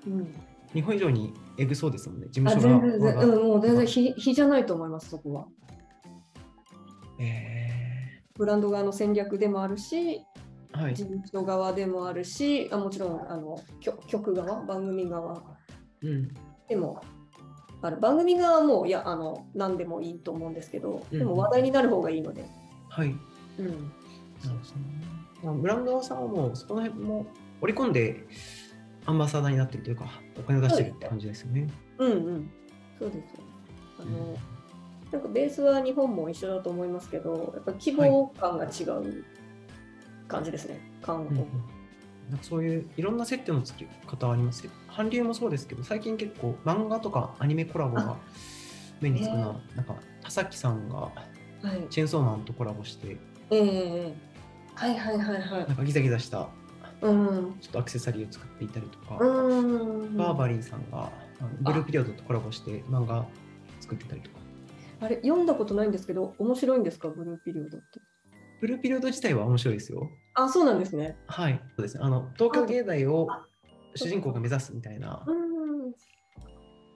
[0.07, 0.35] うん、
[0.73, 2.29] 日本以上にエグそうですもんね。
[2.31, 3.21] 事あ務所全然全側が。
[3.27, 5.47] 然、うん、もう全然比比じゃないと思いますそこは
[7.19, 11.05] えブランド側の戦略でもあるしーはい事。
[11.05, 15.43] 務所側でもあるしあもちろんあの局局側番組側
[16.03, 16.29] うん。
[16.69, 17.01] でも
[17.83, 22.45] ある番組側はもういやあの何でもいいと思うんですけど、でも話題になる方がいいので。
[22.89, 23.15] はい。
[23.59, 23.79] うん、なる
[24.43, 24.59] ほどね
[25.43, 27.27] まあブランドさんはもうそこの辺も
[27.61, 28.27] 織り込んで
[29.07, 30.07] アンバサダーになってるというか、
[30.39, 31.69] お金を出してるって感じですよね。
[31.99, 32.51] うん、うん、
[32.99, 33.23] そうですよ。
[34.01, 34.37] あの、
[35.13, 39.25] なんかベースは日本も一緒だと思いますけど、やっぱ規模感が違う
[40.29, 40.79] 感じですね。
[41.03, 41.41] 韓国。
[41.41, 41.49] うんうん
[42.29, 44.71] なんかそういういろんな接点の付き方ありますよ。
[44.95, 48.19] 韓流もそうですけど、最近結構漫画とかアニメコラボが
[49.01, 49.59] 目につくな。
[49.75, 51.11] なんか田崎さんがは
[51.75, 51.87] い。
[51.89, 53.17] チェーンソーマンとコラボして、
[53.51, 54.15] ええ
[54.75, 55.77] はいはいはいはいなん。
[55.77, 56.51] かギザギザした
[57.01, 57.59] うん。
[57.61, 60.17] ちょっとアクセサリーを作っていたりとか、うん。
[60.17, 63.27] バーバリーさんがあのブルーピリオドとコラボして漫画
[63.81, 64.39] 作ってたりとか。
[65.01, 68.01] あれ、読んだことないんですけど、面白いんですか、ブルーピリオドって。
[68.61, 70.11] ブルーピリオド自体は面白いですよ。
[70.35, 71.17] あ、そうなんですね。
[71.27, 71.61] はい。
[71.69, 72.03] そうですね。
[72.03, 73.47] あの東京芸大をあ
[73.95, 75.93] 主人公が目指すみたいなうん。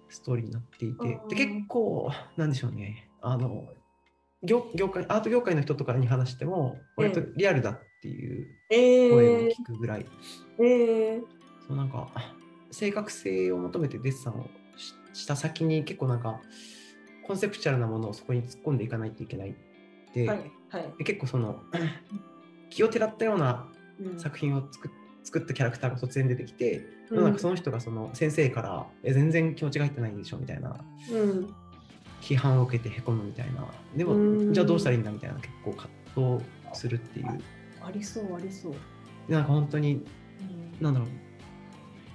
[0.09, 3.09] ストーリーになっていて、うんで結構、なんでしょうね。
[3.21, 3.69] あの
[4.43, 10.07] 業業界アート業界の人とかに話しても、割とリアルだっていうえ声をえ聞くぐらい、
[10.61, 11.21] ええ
[11.67, 12.09] そうなんか
[12.73, 16.41] 正確性を求めてデッサンをしした先に結構なんか
[17.27, 19.55] コンセプチュアルなものをそこに突っ込んでいかないといけない
[20.15, 20.51] で、はい。
[20.71, 20.95] はい。
[20.99, 21.63] で結構その
[22.71, 23.69] 気をてらったような
[24.01, 24.19] うん。
[24.19, 24.91] 作品を作っ
[25.25, 27.25] 作ったキャラクターが突然出てきて、うん。
[27.25, 30.77] なんかその人がその先生からえ全然気持ちが入ってないでしょみたいな
[31.13, 31.55] うん。
[32.21, 33.67] 批判を受けてへこむみたいな。
[33.97, 34.53] でも、うん。
[34.53, 37.41] じゃあどうしたらいいんだみたいな結構葛藤するっていう
[37.87, 38.73] ありそう、ありそう。
[39.29, 40.05] でなんか本当に
[40.81, 41.09] うんなんだろう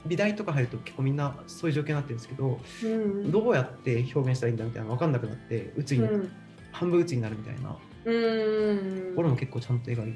[0.07, 3.31] 美大とか入ると結構みんなそういう状況になってるんですけどうん。
[3.31, 6.31] どうやって表現したらいいんだみたいなの分かんなくなって鬱に、うん。
[6.71, 9.13] 半分鬱になるみたいなうん。
[9.17, 10.13] 俺も結構ちゃんと描い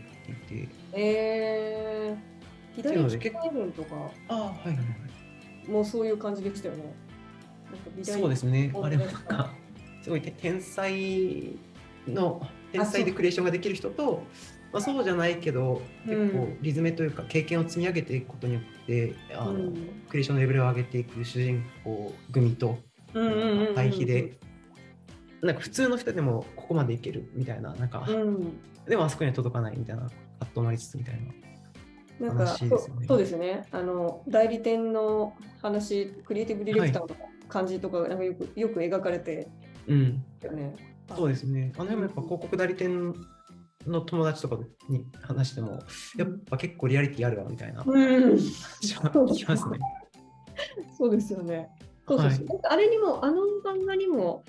[0.48, 3.96] ていてえー、左利きいうので結成分とか
[4.30, 4.82] ああはいはいは
[5.68, 6.84] いもうそういう感じでしたよね。
[8.04, 9.54] そうですねおあれもなんか
[10.02, 11.56] すごいて天才
[12.08, 14.24] の天才でクリエーションができる人と
[14.72, 19.74] まあ、そうじゃないけど結構リズムというか経験を積み上げていくことによってあの、うん。
[20.10, 22.80] クリエーションのレベルを上げていく主人公組と
[23.76, 24.38] 対比で
[25.42, 28.60] なんか普通の人でもここまでいけるみたいななんか、うん。
[28.88, 30.16] でもあそこには届かないみたいな葛
[30.50, 31.16] 藤もありつつみたい
[32.20, 33.08] ななんか話ですよね。
[33.08, 33.68] そうですね。
[33.72, 37.16] あの代理店の話クリエイティブディレクターの
[37.50, 39.48] 感じとかなんかよくよく描かれて
[39.88, 40.24] うん。
[40.42, 40.76] るよね。
[41.16, 41.74] そうですね。
[41.76, 43.14] あの辺もやっぱ広告代理店
[43.88, 44.58] の友達とか
[44.90, 45.80] に話しても
[46.18, 49.80] やっぱ結構リアリティあるわみたいなうん、聞きますね。
[50.98, 51.70] そうですよね。
[52.08, 54.44] そうそうそうはなんかあれにも、あの漫画にも、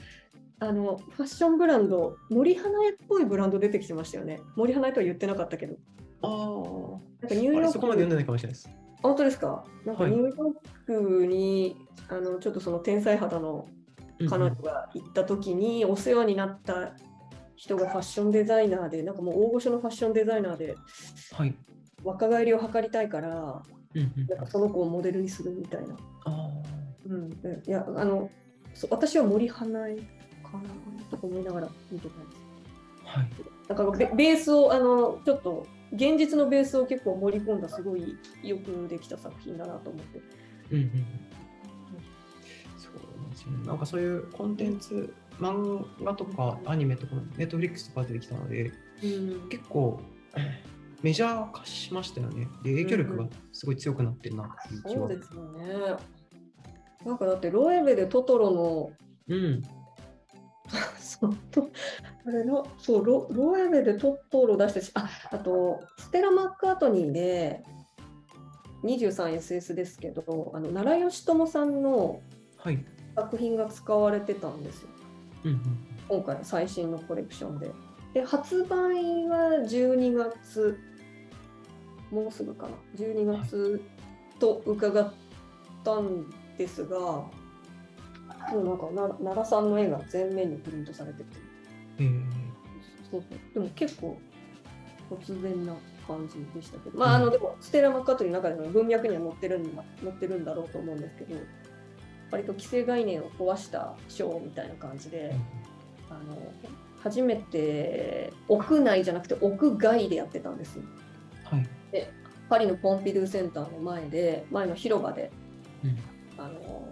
[0.58, 4.40] あのファッションブランド、森花江っぽいブランド出てきてましたよね。
[4.56, 5.76] 森花江とは言ってなかったけど。
[6.22, 6.28] あ
[7.20, 8.70] なんかニューヨークそこまで読んでないかもしれないです。
[9.02, 9.64] 本当ですか？
[9.84, 11.76] なんかはいニューヨークに、
[12.08, 13.66] あのちょっとその天才肌の
[14.28, 16.94] 彼女が行った時にお世話になった
[17.56, 20.76] 人がファッションデザイナーで、なんかもう大御所のファッションデザイナーで
[21.32, 21.54] はい。
[22.04, 23.62] 若返りを図りたいから、
[23.94, 25.96] うんうんなんかその子をモデルにするみたいな。
[26.24, 26.48] あ
[27.06, 27.30] うん、
[27.66, 28.30] いやあの
[28.88, 30.02] 私は森花江か
[30.54, 32.42] なとか思いながら見てたんです。
[33.04, 33.30] あはい。
[33.68, 40.20] なんかベベースをあのちょっと現実のベースを結構盛り込んだすごいよくできた作品だなと思って。
[40.70, 40.92] うんうんうん
[42.78, 43.66] そうなんですよね。
[43.66, 45.12] なんかそういうコンテンツ、
[45.42, 50.00] 漫画とかアニメとか、ネットフリックスとか出てきたので、うん結構
[51.02, 52.46] メジャー化しましたよね。
[52.62, 54.94] で、影響力がすごい強くなってるなっていう気は。
[54.94, 55.96] そうですよね。
[57.04, 58.90] なんかだってロエベでトトロの
[59.28, 59.62] うん。
[60.98, 61.68] そうと
[62.24, 67.62] あれロそうロロエベでトトロ出してしああとステラ・マッカートニーで
[68.84, 72.20] 23SS ですけどあの奈良義朝さんの
[72.58, 72.84] はい。
[73.14, 74.88] 作品が使われてたんですよ
[75.44, 75.60] うんうん。
[76.08, 77.70] 今回の最新のコレクションで。
[78.14, 80.78] で発売は12月
[82.10, 82.72] もうすぐかな。
[82.96, 83.82] 12月
[84.38, 85.12] と伺っ
[85.82, 86.26] たん
[86.58, 87.30] ですが、も
[88.52, 91.24] うなんかな奈良さんの絵が全面にプリントされてて。
[91.98, 92.22] えー。
[93.10, 93.38] そうそう。
[93.54, 94.18] でも結構
[95.10, 95.74] 突然な
[96.06, 101.40] 感じでしたけど、まああのでもステラ・マッカートニーの中での文脈には載ってるんだ載ってるんだろうと思うんですけど
[102.32, 105.32] 割と既成概念を壊したショーみたいな感じで、
[106.10, 106.36] あの
[107.00, 110.82] 初めて屋内じゃなくて屋外でやってたんですよ。
[111.44, 111.68] はい。
[112.48, 115.30] パリのポンピドゥセンターの前で前の広場で
[115.82, 115.98] うん
[116.38, 116.88] あの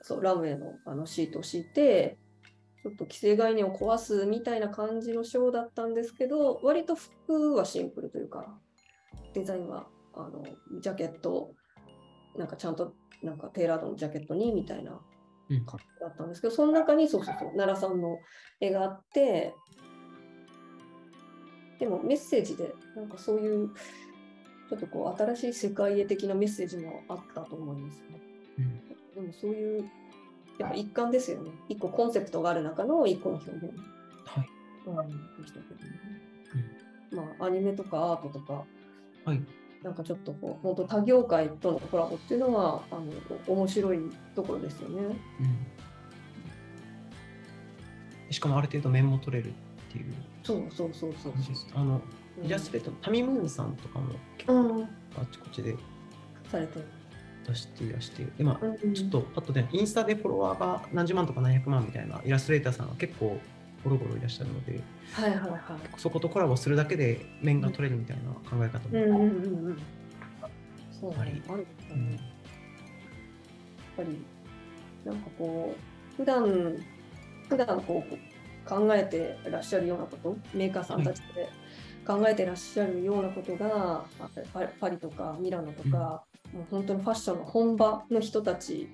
[0.00, 2.16] そうランウェイのあのシートを敷いて
[2.82, 8.58] ちょっと既成概念を壊すみたいな感じのショーだったんですけど割と服はシンプルというか
[9.34, 10.42] デザインはあの
[10.80, 11.52] ジャケット
[12.36, 15.00] なんかちゃんとなんかテーラードのジャケットにみたいな
[15.50, 18.18] うん感じだったんですけど、その中にそうそうそう奈良さんの
[18.60, 19.54] 絵があって
[21.78, 23.70] でもメッセージでなんかそういう
[24.68, 28.20] ちょっとこう新しい世界へ的なメッセージもあったと思いますね。
[28.58, 29.84] うんでもそういう
[30.58, 31.50] やっぱ一環ですよね。
[31.68, 33.64] 一個コンセプトがある中の一個の表現。
[34.24, 34.48] はい。
[34.86, 35.92] うん、でしたけどね。
[37.10, 38.64] まあアニメとかアートとか
[39.24, 39.42] はい。
[39.82, 43.04] なんかちょっとこう本当他業界とのコラボっていうのはあの
[43.46, 43.98] 面白い
[44.34, 45.02] ところですよね。
[45.02, 45.16] うん。
[48.30, 49.52] しかもある程度面も取れるっ
[49.92, 50.12] ていう。
[50.44, 51.32] そうそうそうそう。
[51.74, 52.00] あの、
[52.42, 54.88] イラストレーターのタミムーンさんとかも結構うん、あっ
[55.30, 55.76] ちこっちで
[56.50, 56.78] されて。
[56.78, 56.86] る。
[57.46, 63.38] 出していらして、今、うんちょっとパッとで、インスタでフォロワーが何十万とか何百万みたいなイラストレーターさんが結構
[63.84, 64.80] ゴロゴロいらっしゃるので、
[65.12, 65.60] はいはいはい。
[65.98, 69.78] そことコラボするだけで面が取れるみたいな考え方も、うんうんうんうん。
[71.00, 71.42] そうあり。
[71.48, 72.12] あるうん。
[72.12, 72.18] やっ
[73.96, 74.24] ぱり
[75.04, 76.76] なんかこう普段
[77.48, 81.48] 普段こう考えてらっしゃるようなことメーカーさんたちで
[82.06, 88.88] 考えてらっしゃるようなことが、あパパリとかミラノとか、もう本当にファッションの本場の人たち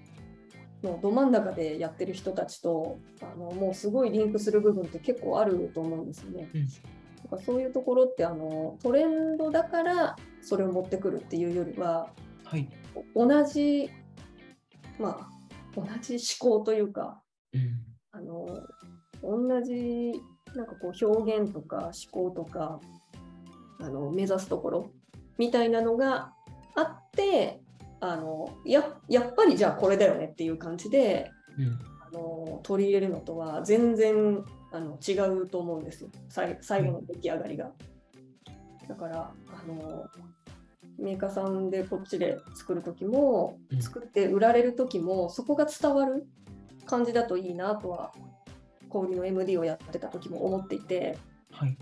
[0.83, 6.49] のど真ん中でやってる人たちとあのもうすごいリンクする部分って結構あると思うんですよね。
[6.55, 6.69] うん
[7.19, 12.11] だからそういうところってあのトレンドだからそれを持ってくるっていうよりは
[12.45, 12.69] はい。
[13.15, 13.91] 同じ
[14.99, 15.29] まあ
[15.75, 17.21] 同じ思考というか
[17.53, 18.47] うんあの
[19.23, 20.13] 同じ
[20.55, 22.81] なんかこう表現とか思考とか
[23.81, 24.91] あの目指すところ
[25.39, 26.33] みたいなのが
[26.75, 27.61] あって
[28.01, 37.71] あのややっぱりじゃあこれだよねっていう感じでうんあの取り入れるのとは全然あの違うと思うんですよ最最後の出来上がりが。
[38.89, 40.07] だからあの
[40.99, 46.27] メーカーさんでこっちで作る時もうん作って売られる時もそこが伝わる
[46.87, 48.13] 感じだといいなとは
[48.89, 51.19] 小売りの MD をやってた時も思っていて
[51.53, 51.77] はい。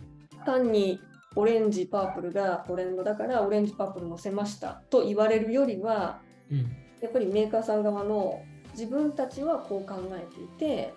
[0.45, 1.01] 単に
[1.37, 6.21] オレンジパープルがトレンドだからオレンジパープル載せましたと言われるよりは
[6.51, 6.77] うん。
[7.01, 10.95] やっぱりメーカーさん側の自分たちはこう考えていて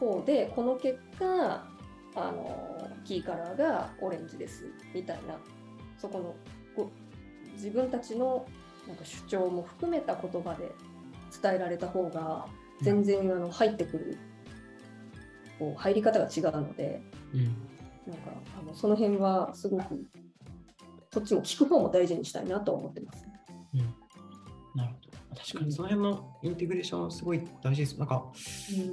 [0.00, 1.66] こうでこの結果
[2.16, 5.36] あのキーカラーがオレンジですみたいな
[5.98, 6.34] そこの
[6.74, 8.46] こう自分たちの
[8.86, 10.72] なんか主張も含めた言葉で
[11.42, 12.46] 伝えられた方が
[12.82, 14.18] 全然あの入ってくる
[15.58, 17.73] こう入り方が違うのでうん
[18.06, 20.04] なんかあのその辺はすごく
[21.12, 23.24] こっちも聞く方も大事にしたいなと思ってます。
[23.74, 23.80] うん
[24.74, 25.14] なるほど。
[25.36, 27.98] 確かにその辺のインテグレーションすごい大事です。
[27.98, 28.24] なんか、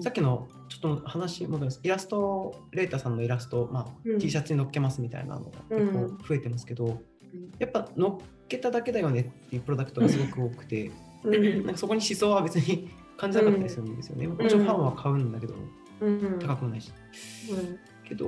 [0.02, 1.80] さっきのちょっと話戻ります。
[1.84, 7.02] イラストレーターさんのイラスト、まあうん T シャツに載っけますみたいなのが結構増えてますけど、うん
[7.60, 8.12] やっぱ載っ
[8.50, 10.91] けただけだよねっていうプロダクトがすごく多くて、
[11.24, 14.28] うんなんかそこに思想は別に感じなかったりするんですよね。
[14.28, 15.56] もちろんファンは買うんだけど、
[16.02, 16.91] うん高くもないし。
[17.50, 18.28] うんけど、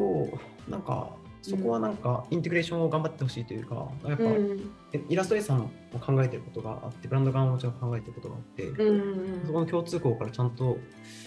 [0.67, 1.09] なんか
[1.43, 4.71] そこはなんかインテグレーションを頑張ってほしいというか、やっぱ、うん。
[5.09, 10.77] イラストレーターさんも考えてることがあって、ブランド側ももちろん考えてることがあって、うんそこの共通項からちゃんと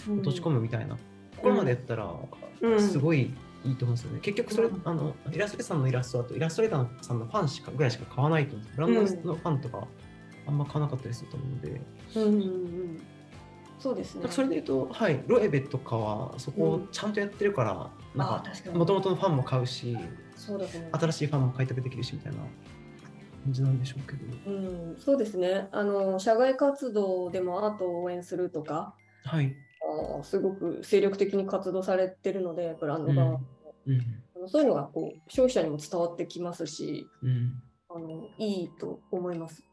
[0.09, 0.95] 落とし込むみたいな。
[0.95, 2.11] ところまでやったら、
[2.61, 2.81] うん。
[2.81, 3.31] すごい
[3.63, 4.19] いいと思うんですよね。
[4.21, 8.65] 結局それ、あのイラストレーターさんのイラストだと、イラストレーターさんのファンしかぐらいしか買わないと思うん。
[8.65, 8.75] です。
[8.75, 9.87] ブランドのファンとか
[10.47, 11.81] あんま買わなかったりすると思うので、
[12.15, 13.01] うんうんうん。
[13.77, 14.27] そうですね。
[14.31, 19.97] それで言うと、はい、ロエベとかはそこをちゃんとやってるから、なんかもともとのファンも買うし、
[20.35, 20.91] そうだと思う。
[20.99, 24.51] 新しいファンも開拓できるしみたいな感じなんでしょうけど。
[24.51, 24.55] う
[24.93, 25.67] ん、そうですね。
[25.71, 29.55] あの社外活動でもアートを応援するとか、はい。
[29.83, 33.29] あのすごく精力的に活動されてるので、ブランドが、うん
[33.87, 34.01] うん。
[34.35, 37.61] あのそういうのがこう消費者にも伝わってきますし、うん。
[37.89, 39.63] あのいいと思います。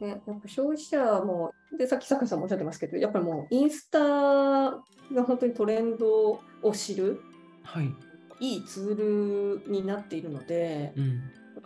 [0.00, 4.82] ね、やっぱ消費者も、で、さっき坂井さんもおっしゃってますけど、やっぱりもうインスタが
[5.26, 7.20] 本当にトレンドを知る
[7.62, 7.92] はい。
[8.38, 11.20] いいツールになっているので、うん。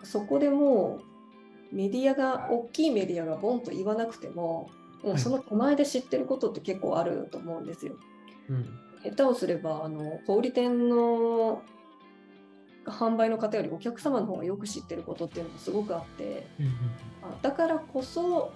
[0.05, 1.01] そこでも
[1.73, 4.71] うメディアが、大きいメディアがボンと言わなくても、
[5.03, 7.95] もうその手前で知ってることって結構あると思うんですよ。
[8.49, 8.69] うん。
[9.03, 11.63] 下手をすれば、あの小売店の
[12.87, 16.67] 販売の方よりお客様の方がよく知ってることっていうのもすごくあって、うん。
[17.23, 18.53] あだからこそ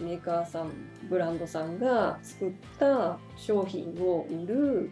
[0.00, 0.70] メーカーさん、
[1.08, 4.90] ブランドさんが作った商品を売る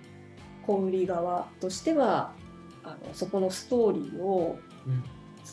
[0.67, 2.33] 小売側としては、
[2.85, 5.03] あのそこのストーリーをうん。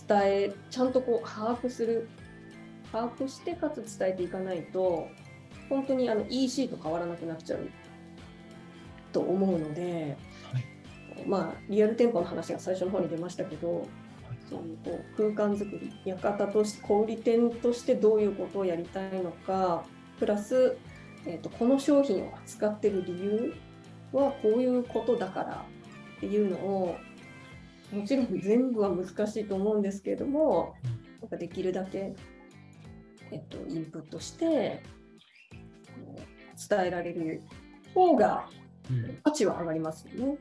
[0.07, 2.09] 伝えちゃんとこう把握する
[2.91, 5.07] 把握してかつ伝えていかないと
[5.67, 7.69] 本当にあの EC と変わらなくなっちゃう
[9.11, 10.15] と思うので、
[10.51, 11.25] はい。
[11.27, 13.87] まあリアル店舗の話が最初の方に出ましたけど
[14.49, 19.83] そういうこう空間作り館として小売店としてどういうことをやりたいのか
[20.17, 20.77] プラス、
[21.25, 23.53] えーと、この商品を扱ってる理由
[24.11, 25.65] はこういうことだから
[26.17, 26.97] っていうのを
[27.91, 30.75] もちろん全部は難しいと思うんですけれども、
[31.21, 31.29] なん。
[31.29, 32.15] かできるだけ、
[33.31, 34.83] えっと、インプットして
[36.69, 37.41] 伝えられる
[37.93, 38.47] 方が
[39.23, 40.37] 価値は上がりますよね。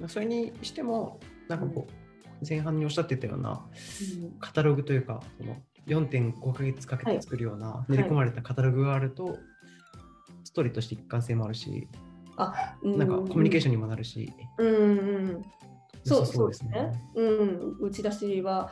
[0.00, 3.64] うん、それにしてもなんかこう前半におっしゃってたような
[4.40, 9.38] カタログというかその4.5ヶ月かけて作るような練り込まれたカタログがあると、
[10.44, 11.86] ストーリーとして一貫性もあるし
[12.36, 14.32] あ、なんかコミュニケーションにもなるし。
[14.58, 14.72] うんう
[15.38, 15.44] ん
[16.04, 16.92] そうそうですね。
[17.16, 18.70] うん、打ち出しは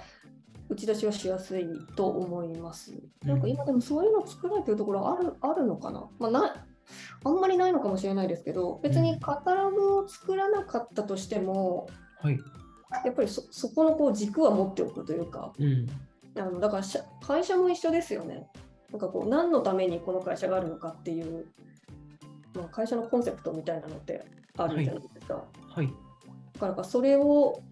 [0.68, 2.92] 打ち出しはしやすいと思います。
[3.24, 6.66] なんか今でもそういうの作られてるところあるあるのかな,、まあ、な
[7.24, 11.88] あんまりないのかもしれないですけど、別にカタログを作らなかったとしても、
[12.20, 12.38] はい、
[13.04, 15.86] やっぱりそそこのこう軸は持っておくというか、うん、
[16.38, 16.82] あのだから
[17.26, 18.46] 会社も一緒ですよね。
[18.90, 21.46] なんかこう何のためにこの会社があるのかっていう、
[22.54, 24.24] まあ、会社のコンセプトみたいなのって
[24.56, 25.44] あるじゃないですか。
[25.68, 25.92] はい、
[26.60, 27.62] だからそれを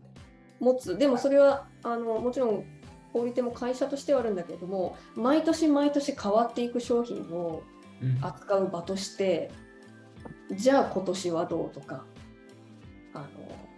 [0.60, 2.64] 持つ、でもそれはあのもちろん
[3.12, 7.62] 小売手も会社としてはあるんだけれども、毎年毎年変わっていく商品を
[8.20, 9.50] 扱う場として、
[10.48, 12.04] うん、じゃあ今年はどうとか、
[13.14, 13.26] あの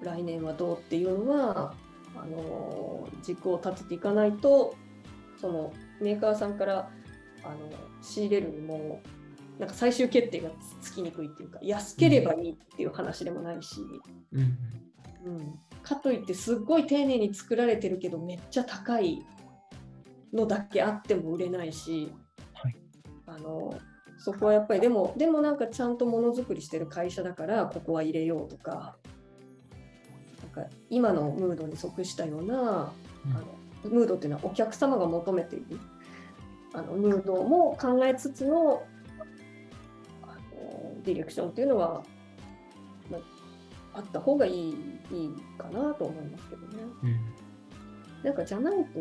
[0.03, 1.75] 来年はどうっていうのは、
[2.17, 4.77] あの軸を立てていかないと、
[5.41, 6.91] そのメーカーさんから
[7.43, 7.57] あの
[8.03, 9.01] 仕入れるにも、
[9.59, 10.51] なんか最終決定が
[10.81, 13.81] つきにくいっていうか、安ければいいっていう話でもないし、
[14.33, 19.25] うん、うん、かといってすっごい丁寧に作られてるけどめっちゃ高い
[20.33, 22.13] のだけあっても売れないし、
[22.53, 22.77] はい、
[23.27, 23.79] あの
[24.19, 28.97] そこはやっぱりでもでもなんかちゃんとものづくりしてる会社だからここは入れようとか。
[30.57, 33.41] なんか今のムードに即したような、うん、あ
[33.87, 35.81] のムードっていうのはお客様が求めている。
[36.75, 38.83] あのムードも考えつつの
[41.05, 42.03] ディレクションっていうのは、
[43.11, 46.83] まあ、あった方がいいいいかなと思いますけどね。
[47.03, 47.19] うん、
[48.25, 49.01] なんかじゃないと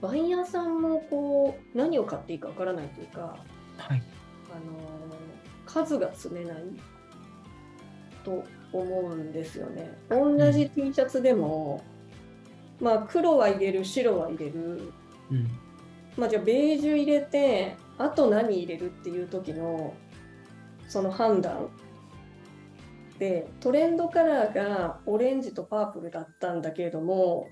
[0.00, 3.36] バイヤーさんもこう何を買っていいかわからないというか、
[3.76, 4.02] はい、
[4.50, 5.16] あの
[5.66, 6.62] 数が積めない
[8.24, 9.98] と思うんですよね。
[10.08, 11.82] 同じ T シャツでも、
[12.80, 14.92] うん、まあ黒は入れる白は入れる、
[15.30, 15.50] うん、
[16.16, 19.94] まあじゃあベージュ入れてあと何入れるっていう時の
[20.88, 21.68] その判断
[23.18, 27.48] でトレンドカラーがオレンジとパープルだったんだけれども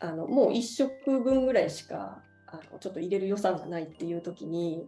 [0.00, 4.86] あのもう1食分ぐらいしかあのちょっと入れる予算がないっていう時に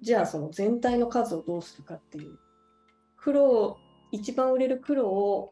[0.00, 2.38] じゃあその全体の数をどうするかっていう
[3.16, 3.78] 黒
[4.12, 5.50] 一番売れる黒を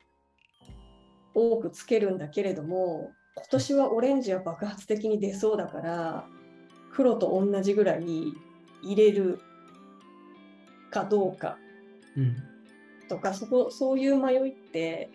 [1.35, 6.25] 多くつけるんだけれども今年はオレンジは爆発的に出そうだから
[6.93, 8.33] 黒と同じぐらい
[8.83, 9.41] 入れる
[10.91, 11.59] かどうか、
[12.17, 12.37] うん、
[13.09, 15.11] とかそこそういう迷いって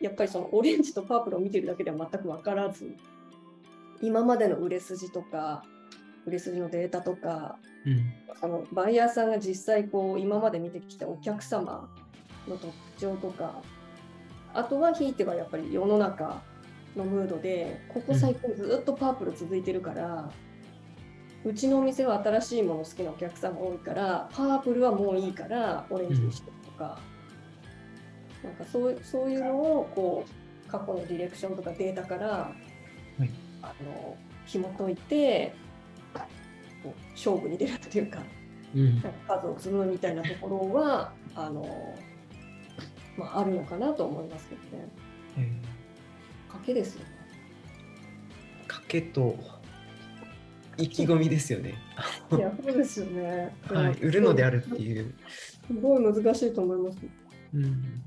[0.00, 2.94] やっぱりそのオレンジとパープルを見てるだけでは全く分からず
[4.02, 5.62] 今までの売れ筋とか
[6.26, 7.56] 売れ筋のデータとか、
[7.86, 8.12] うん、
[8.42, 11.88] あのバイヤーさんが実際こう今まで見てきたお客様
[12.48, 13.62] の特徴とか
[14.52, 16.42] あとはひいてはやっぱり世の中
[16.96, 20.30] のムードでここ最近ずっとパープル続いてるから、
[21.44, 26.98] うちのお店は新しいもの好きなお客さんが多いからパープルはもういいからオレンジにしてとか。
[27.10, 27.16] うん
[28.46, 32.54] なんかそうそういうのをこう過去のディレクションとかデータから、は
[33.20, 33.30] い、
[33.62, 34.16] あの
[34.46, 35.54] 紐解いて
[37.12, 38.20] 勝負に出るというか,、
[38.74, 41.96] うん、なんか数を積むみたいなところはあの、
[43.16, 44.88] まあ、あるのかなと思いますけどね。
[46.48, 47.10] 賭けですよね。
[48.68, 49.36] 賭けと
[50.78, 51.74] 意気込みですよね。
[52.32, 53.54] いや、そうですよね。
[53.64, 55.14] はい、売るのであるっていう。
[55.66, 56.98] すごい難しいと思います。
[57.54, 58.02] うん、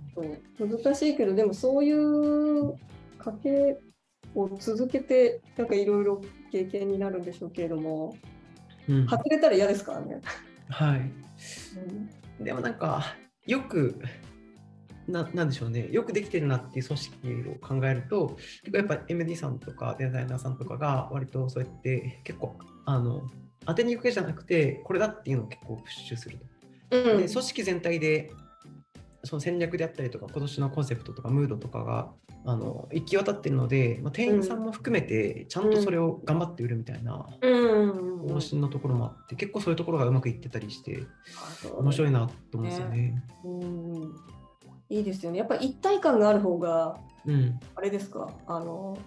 [0.58, 2.76] そう難しいけどでもそういう
[3.18, 3.78] 家計
[4.36, 8.16] を続けてなんかいろいろ経験になるんでしょうけれども、
[8.88, 10.22] うん、外れたら嫌ですからね。
[10.70, 11.00] はい、
[12.40, 13.16] うん、でもなんか
[13.46, 14.00] よく
[15.12, 15.88] ななんでしょうね。
[15.92, 22.56] よくできてるなっていう組織を考えると結構やっぱ MD さんとかデザイナーさんとかが割とそうやって結構
[22.86, 23.24] あの
[23.66, 26.46] 当てに行くわけじゃなくてこれだっていうのを結構プッシュすると。
[26.92, 28.32] うん、で組織全体で
[29.24, 32.12] その戦略であったりとか今年のコンセプトとかムードとかが
[32.46, 41.04] あの行き渡ってるので、まあ、店員さんも含めてちゃんとそれを頑張って売るみたいな方針のところもあって結構そういうところがうまくいってたりして
[41.78, 42.98] 面白いなと思うんですよね。
[42.98, 43.24] ね。
[43.44, 44.39] うん
[44.90, 48.32] いいですよねやっぱり一体感がある方が、うん、あれですか？
[48.48, 48.98] あの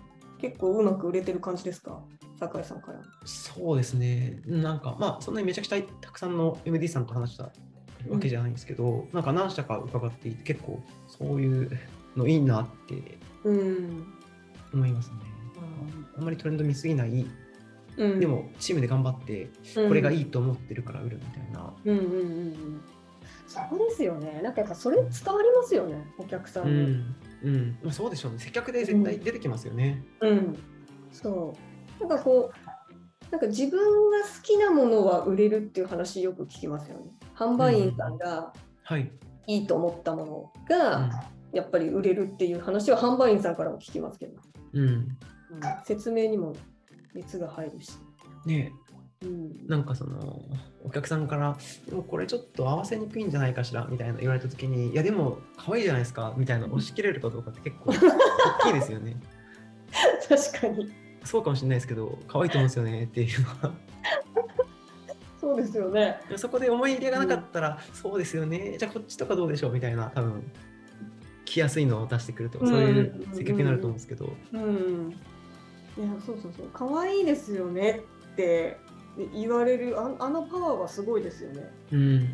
[0.41, 2.01] 結構うまく売れてる感じですか？
[2.39, 3.01] 酒井さんから。
[3.25, 4.41] そうですね。
[4.47, 11.71] なんか、まあ、そんなにめちゃくちゃたくさんの MD さんと話したわけじゃないんですけど、なんか何社か伺っていて、結構そういう
[12.17, 14.07] のいいなってうん。
[14.75, 15.17] 思いますね。
[16.17, 17.27] あんまりトレンド見すぎない、
[17.97, 21.73] うん、でもチームで頑張って、うん、これがいいと思ってるから売るみたいな。
[21.85, 22.81] うんうんうんうん。
[23.53, 24.41] そうですよね。
[24.43, 26.83] なんかやっぱそれ伝わりますよね、お客さんうに。
[26.85, 27.17] ん。
[27.45, 27.79] うん。
[27.83, 28.39] まあ、そうでしょうね。
[28.39, 30.03] 接客で絶対出てきますよね。
[30.21, 30.59] うん。
[31.11, 31.55] そ
[31.99, 32.01] う。
[32.01, 37.11] なんかこう、なんか自分が好きなものは売れるっていう話よく聞きますよね。
[37.35, 38.53] 販売員さんが
[38.85, 39.11] はい。
[39.47, 41.11] いいと思ったものうが
[41.53, 44.35] やっぱり売れるっていう話は販売員さんからも聞きますけど、
[44.75, 44.79] ん。
[44.79, 44.89] うん。
[44.89, 45.17] うん、
[45.85, 46.55] 説明にも
[47.15, 47.93] 熱が入るし。
[48.47, 48.73] ね
[49.23, 50.43] うん、なんかその
[50.85, 51.57] お客さんから
[51.89, 57.91] 「でもこれちょっと合わせにくいんじゃないかしら」みたいな言われた時に「いやでも可愛いじゃないですか」みたいな押し切れるかどうかって結構
[58.65, 59.17] 大きいですよね。
[60.29, 60.93] 確かに。
[61.25, 63.75] そうかもしれないですけど可愛いと思うんですよねっていうのは。
[65.41, 66.21] そうですよね。
[66.37, 70.45] そこで思い入れがなかったら、そうですよねじゃあこっちとかどうでしょうみたいな多分
[71.45, 74.33] 来やすいのを出してくるとかそういう接客になると思うんですけど。
[74.53, 75.15] うん。
[75.99, 76.71] いや、そうそうそう。
[76.73, 78.03] 可愛いですよね
[78.33, 78.79] って
[79.35, 81.71] 言われるああのパワーはすごいですよね。
[81.93, 82.01] うん。
[82.01, 82.29] うん。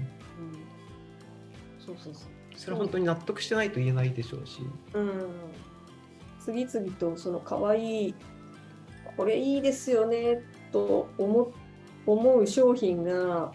[1.78, 2.22] そうそうそう。
[2.56, 4.60] それは本当に納得してないと言えないでしょうし。
[4.94, 5.12] うん。
[6.40, 8.14] 次々とその可愛い
[9.16, 11.52] これいいですよねと思
[12.06, 13.52] 思う商品が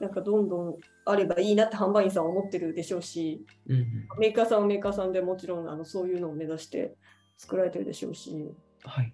[0.00, 4.08] なんかどんどんあればいいなって販売員さんは思ってるでしょうしうん。
[4.18, 6.94] メーカーさんはメーカーさんでもちろんあのそういうのを目指して
[7.36, 8.54] 作られてるでしょうし
[8.84, 9.12] はい。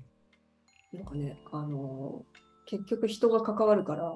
[0.92, 2.24] なんかねあの
[2.66, 4.12] 結局人が関わるから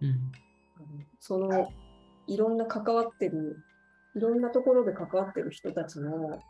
[0.00, 0.32] うん。
[1.20, 1.72] その
[2.26, 3.58] いろんな関わってる
[4.16, 6.40] いろんなところで関わってる人たちの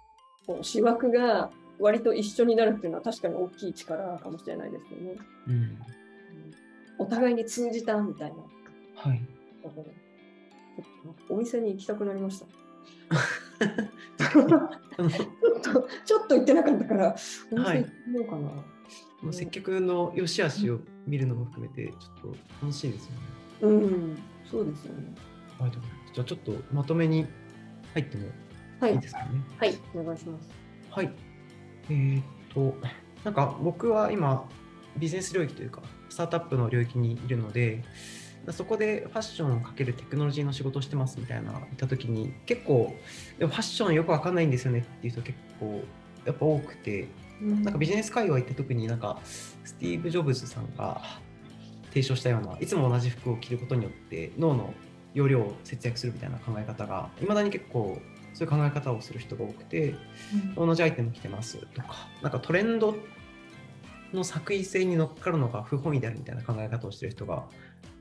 [0.47, 5.17] こう思惑が割と一緒になるっていうのは確かに大きい力かもしれないですよね。
[5.49, 5.55] うん。
[5.55, 5.79] うん
[6.99, 8.37] お互いに通じたみたいな
[8.97, 9.21] はい。
[11.29, 12.47] お店に行きたくなりました。
[14.33, 14.47] ちょっ
[15.63, 17.17] とちょっと行ってなかったから、
[17.53, 18.39] お店行ってみようかな。
[18.39, 23.17] もう接客の良し悪しを見るのも含めて、ちょっと楽しいですよね。
[23.63, 24.19] うん、
[24.51, 25.15] そうですよね。
[25.59, 27.27] はい、じゃあちょっとまとめに
[27.93, 28.29] 入っても
[28.81, 29.27] はいいいですかね。
[29.59, 30.51] はい、お願いします。
[30.91, 31.13] はい。
[31.89, 32.77] えーっと、
[33.25, 34.49] なんか僕は今、
[34.97, 37.83] ビジネス領域というか、スタートアップの領域にいるので、
[38.51, 42.95] そこでファッションをかけるテクノロジーの仕事をしてますみたいな言ったときに、結構、
[43.39, 45.83] でもファッションよくわかんないんですよねっていう人結構
[46.27, 47.09] やっぱ多くて、
[47.41, 51.01] なんかビジネス界隈って特になんかスティーブ・ジョブズさんが
[51.89, 54.75] 提唱したようないつも同じ服を着ることによって脳の
[55.15, 57.99] 容量を節約するみたいな考え方がいまだに結構
[58.33, 59.95] そういう考え方をする人が多くて
[60.57, 62.09] 同じアイテム着てますとか。
[62.21, 62.97] なんかトレンド
[64.13, 67.45] の作為性に乗っかるのが不本意であるみたいな考え方をしてる人が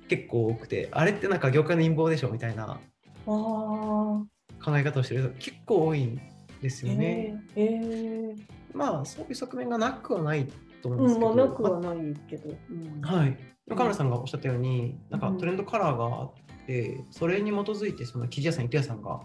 [0.07, 2.79] 結構多くてあれってなんか業界の陰謀でしょみたいな
[3.25, 4.27] 考
[4.69, 6.19] え方をしてる人が結構多いん
[6.61, 7.43] ですよね。
[7.55, 10.47] えー、えーまあそういう側面がなくはない
[10.81, 12.49] と思うんですうん、けど、まあ、なくはないけど。
[12.49, 13.37] うんはい。
[13.71, 16.33] 岡村さんがおっしゃったように、なんかトレンドカラーがあっ
[16.67, 19.21] て、それに基づいて、その生地屋さん、糸屋さんが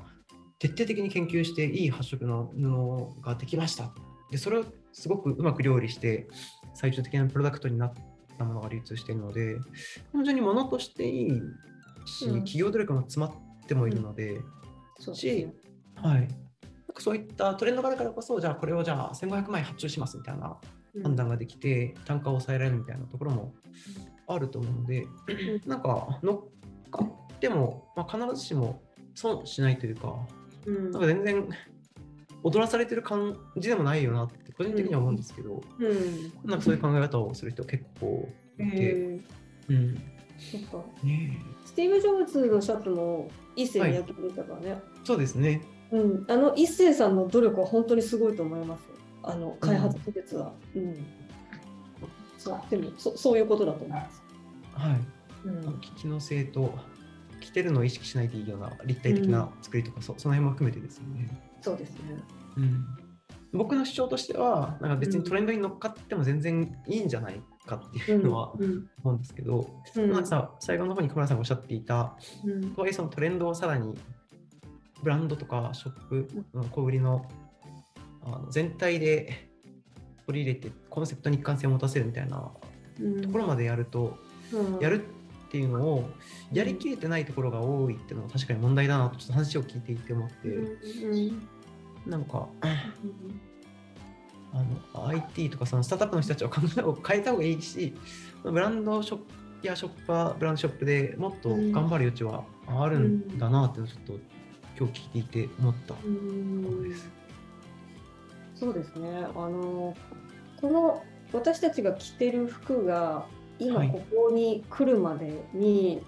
[0.58, 3.92] 徹底的に研究して、いい発色の布ができました。
[4.30, 6.28] で、それをすごくうまく料理して、
[6.74, 7.92] 最終的なプロダクトになっ
[8.38, 9.56] たものが流通しているので、
[10.12, 11.42] 本当に物としていい
[12.04, 14.40] し、うん企業努力も詰まってもいるので、
[14.98, 15.54] そうですしね、
[15.96, 16.28] はい。
[16.88, 20.56] なんかそういったトレンドがあるからこそ、じゃあこれをじゃあ1500枚発注しますみたいな
[21.02, 23.54] 判断ができて、単価を抑えられるみたいなところも
[24.26, 25.06] あると思うので、
[25.66, 28.82] なんか乗っかっても、まあ、必ずしも
[29.14, 30.14] 損しないというか、
[30.66, 30.90] うん。
[30.90, 31.48] なんか全然
[32.42, 36.48] 踊らされてる感じでもないよなって個人的には思うんですけど、うん。
[36.48, 38.28] なんかそういう考え方をする人結構
[38.58, 39.20] いて、え。
[39.68, 39.98] うん、ー
[40.38, 40.86] そっか。
[41.02, 45.60] ねスティーブ・ジョブズのシャツも一世に焼きでしたからね、えそうですね。
[45.90, 48.86] うん、あの一世さんの努力は本当にすごいと思いますよ。
[49.22, 51.06] あの開発技術は、うん。
[52.36, 54.22] そうでもそそういうことだと思います、
[54.74, 55.00] はい。
[55.44, 55.80] うん。
[55.80, 56.72] 機能性と
[57.40, 61.28] 着てるのを意識しないでいいような立体的な作りとか、そその辺も含めてですよね。
[61.60, 61.98] そうですね。
[62.56, 62.84] うん、
[63.52, 68.88] 僕の主張としては、なんか別にトレンドに乗っかっても全然いいんじゃないかっていうのはうん。
[69.02, 70.10] 思うんですけど、うん。
[70.10, 72.70] なんかさ最後の方に小村さんがおっしゃっていた、うん。
[72.74, 73.94] とはいえそのトレンドをさらに
[75.02, 76.64] ブランドとかショップ、うん。
[76.68, 77.26] 小売りの
[78.24, 79.48] あの全体で
[80.26, 82.50] 取り入れてコンセプトに一貫性を持たせるみたいな
[83.00, 83.22] うん。
[83.22, 84.18] ところまでやると、
[84.52, 84.80] うん。
[84.80, 85.04] やる
[85.48, 86.10] っていうのを
[86.52, 90.68] やりきれてないところが多いっていうのは確かに問題だなとちょっと話を聞いていて思って、う
[92.06, 92.48] なんか
[94.52, 94.62] あ
[94.98, 97.94] の IT とかそのスタートアップの人たちを考えを変えた方がいいし、
[98.42, 104.18] ブランドショップやショッパー、ブランドショップでもっと頑張る余地はあるんだなってちょっと
[104.78, 105.94] 今日聞いて思った
[106.88, 107.10] です。
[108.54, 109.08] そうですね。
[109.34, 109.96] あの
[110.60, 111.02] この
[111.32, 113.26] 私たちが着てる服が
[113.58, 116.00] 今はいここに来るまでに、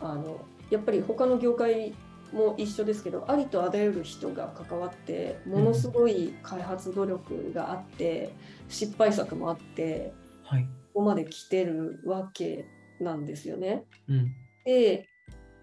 [0.00, 0.40] あの
[0.70, 1.94] やっぱり他の業界
[2.32, 8.30] も一緒ですけどありとあらゆる人が関わってものすごい開発努力があって、
[8.68, 10.12] 失敗作もあって
[10.44, 10.62] はい。
[10.94, 12.64] ここまで来てるわけ
[13.00, 13.84] なんですよね。
[14.08, 14.32] うん。
[14.64, 15.06] で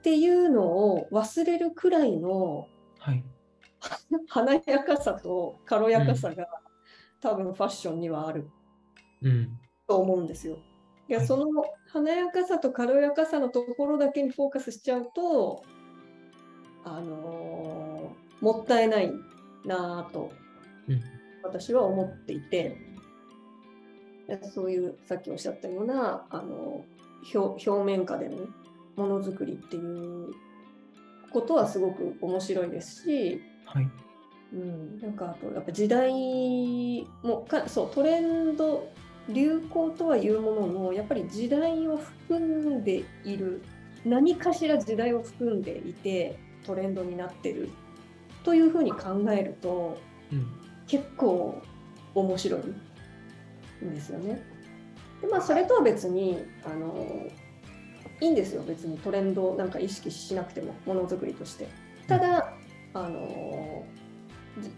[0.06, 2.68] っていうのを忘れるくらいの
[3.00, 3.24] はい。
[4.30, 6.48] 華やかさと軽やかさが、
[7.20, 8.48] 多分ファッションにはある
[9.24, 9.60] うん。
[9.88, 10.60] と思うんですよ。
[11.10, 11.48] いやはいその
[11.88, 15.64] 華やかさと軽やかさのところだけにフォーカスしちゃうと、
[16.84, 19.12] あのーもったいない
[19.66, 20.30] なぁと
[20.88, 21.02] うん
[21.42, 22.78] 私は思っていて、
[24.28, 26.86] でそういうさっきおっしゃったようなあの
[27.34, 28.38] 表表面下での
[28.96, 30.34] ものづくりっていう
[31.32, 33.90] ことはすごく面白いですし、はい。
[34.54, 38.88] うん、なんかあとやっぱ時代もかそうトレンド
[39.28, 43.64] 流行とはいうもののやっぱり時代を含んでいる
[44.06, 47.70] 何かしら時代を含んでいてトレンドになってる
[48.44, 49.98] というふうに考えると
[50.32, 50.66] うん。
[50.88, 51.62] 結構
[52.14, 54.42] 面白いんですよね。
[55.22, 57.28] でまあそれとは別にあの
[58.22, 61.68] いいんですよ別にトレンドなんか意識しなくてもものづくりとして。
[62.08, 62.54] ただ
[62.94, 63.84] あの
[64.60, 64.72] じ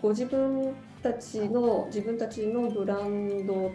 [0.00, 3.70] ご自分たちの自分たちのブランド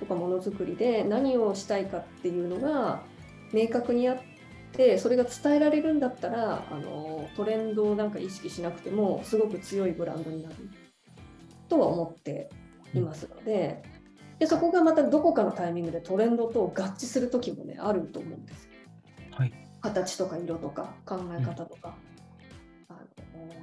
[0.00, 3.02] とかものづくりで何をしたいかっていうのが
[3.52, 4.18] 明確にあっ
[4.72, 10.56] てそれが伝えられるんだったらあのトレンドをなんか意識しなくてもすごく強いブランドになる
[11.68, 12.50] とは思って
[12.92, 13.82] いますので
[14.38, 18.70] でそこがまたどこかのタイミングでトレンドと合致する時もねあると思うんですよ。
[19.32, 19.52] はい。
[19.80, 21.94] 形とか色とか考え方とか,、
[22.88, 22.98] あの
[23.48, 23.54] だ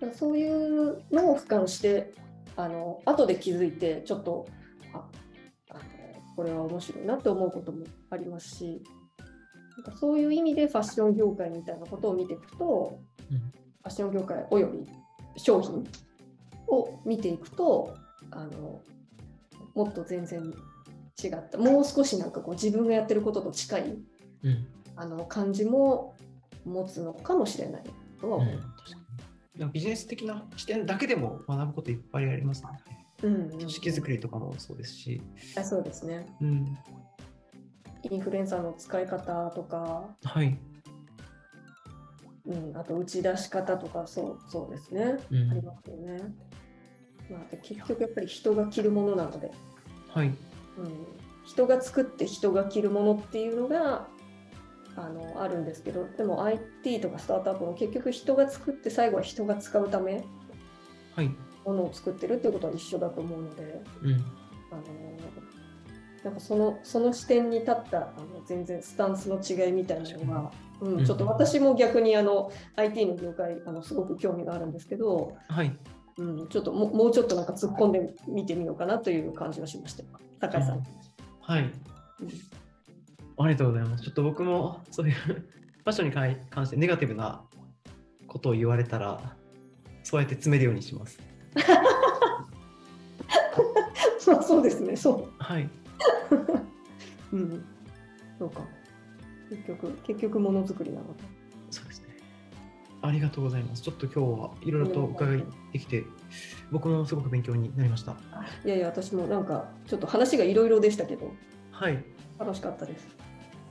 [0.00, 2.12] からそういうのを俯瞰して
[2.56, 4.46] あの後で気づいてちょっと
[4.92, 5.04] あ
[5.70, 5.80] あの
[6.36, 8.82] これは面白いなって思うこともありますし
[9.76, 12.98] なんかそういう意味でファッション業界みたいなことを見ていくと、
[13.30, 14.86] うんファッション業界および
[15.36, 15.84] 商品
[16.68, 17.96] を見ていくと
[18.30, 18.80] あの
[19.74, 20.40] もっと全然
[21.22, 23.98] 違ったもう少しなんかこう自分がやってることと近い
[24.42, 24.66] うん。
[24.94, 26.14] あの感じも
[26.66, 27.82] 持つのかもしれない
[28.20, 28.60] とはうん思う。
[28.60, 28.96] 確か
[29.54, 32.68] になんかビジネス的な視点だけでも学ぶこといっぱいありますね。
[33.22, 35.22] うんうん組織づくりとかもそうですし。
[35.56, 36.26] あそうですね。
[36.40, 36.78] うん。
[38.10, 40.58] インフルエンサーの使い方とか、はい。
[42.44, 45.16] うん、あと打ち出し方とかそうそうですね。
[45.30, 46.18] うんありますよね。
[47.32, 49.50] まあ、で結局やっぱり人が着るものなので、
[50.08, 50.26] はい。
[50.26, 50.34] うん、
[51.44, 54.08] 人が作って人が着るものっていうのが
[54.96, 60.24] あのあるんですけどでも IT とかスタートアップも結局人が作って最後は人が使うため
[61.14, 61.30] はい。
[61.64, 63.82] ものを作ってるっていうことは一緒だと思うので。
[64.02, 64.12] うん。
[64.70, 64.82] あの
[66.24, 68.02] なんかそのその視点に立ったあ
[68.32, 75.76] の全然スタンスの違いみたいなのが、ううんん、ちょっと私も逆にあの IT の業界あのすごく興味があるんですけど、はい。
[76.18, 80.04] うん、ちょっとももうちょっとなんか突っ込んでみてみようかなという感じはしました。
[80.40, 80.86] 高井さん。
[81.40, 81.62] はい。
[81.62, 81.72] うん
[83.38, 84.04] ありがとうございます。
[84.04, 87.42] ちょっと僕もそういうファッションに関関してネガティブな
[88.26, 89.34] ことを言われたら、
[90.04, 91.18] そうやって詰めるようにします。
[94.26, 95.64] まあそうですね、そはい。
[95.64, 95.70] う。
[97.36, 97.64] うん、
[98.38, 98.60] そうか。
[99.50, 101.24] 結局、結局ものづくりなので。
[103.02, 103.82] ありがとうございます。
[103.82, 106.04] ちょっと今日はいろいろと伺いできて、
[106.70, 108.12] 僕もすごく勉強になりました。
[108.64, 111.32] いやいや、私もなんかちょっと話がいろいろでしたけど、
[111.72, 112.02] はい。
[112.38, 113.08] 楽しかったです。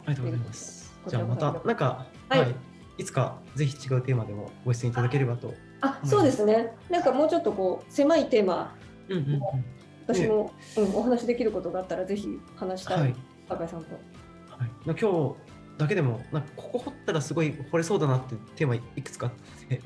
[0.06, 0.94] ありがとうございます。
[1.08, 2.56] じゃあまた、なんか、はいはい、
[2.98, 5.54] いつかぜひ違うテーマでもご出演いただければと。
[5.80, 6.74] あ、そうですね。
[6.90, 8.76] なんかもうちょっとこう狭いテーマ、
[9.08, 9.42] うんうんうん。
[10.08, 13.16] 私も、うん、お話できることがあったらぜひ話したい、はい。
[13.48, 13.94] 高井さんと。
[14.50, 15.36] はい、な今日
[15.82, 19.82] だけでもなんかここ掘ったらすごい掘れそうだなってテーマいくつかあったので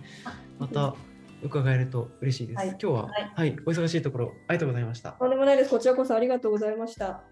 [0.60, 0.96] また
[1.42, 2.58] 伺えると嬉しいです。
[2.58, 5.14] はい今日は、はいはい、お忙しいところありがとうございました。
[5.14, 5.70] とんでもないです。
[5.70, 7.24] こちらこそありがとうございました。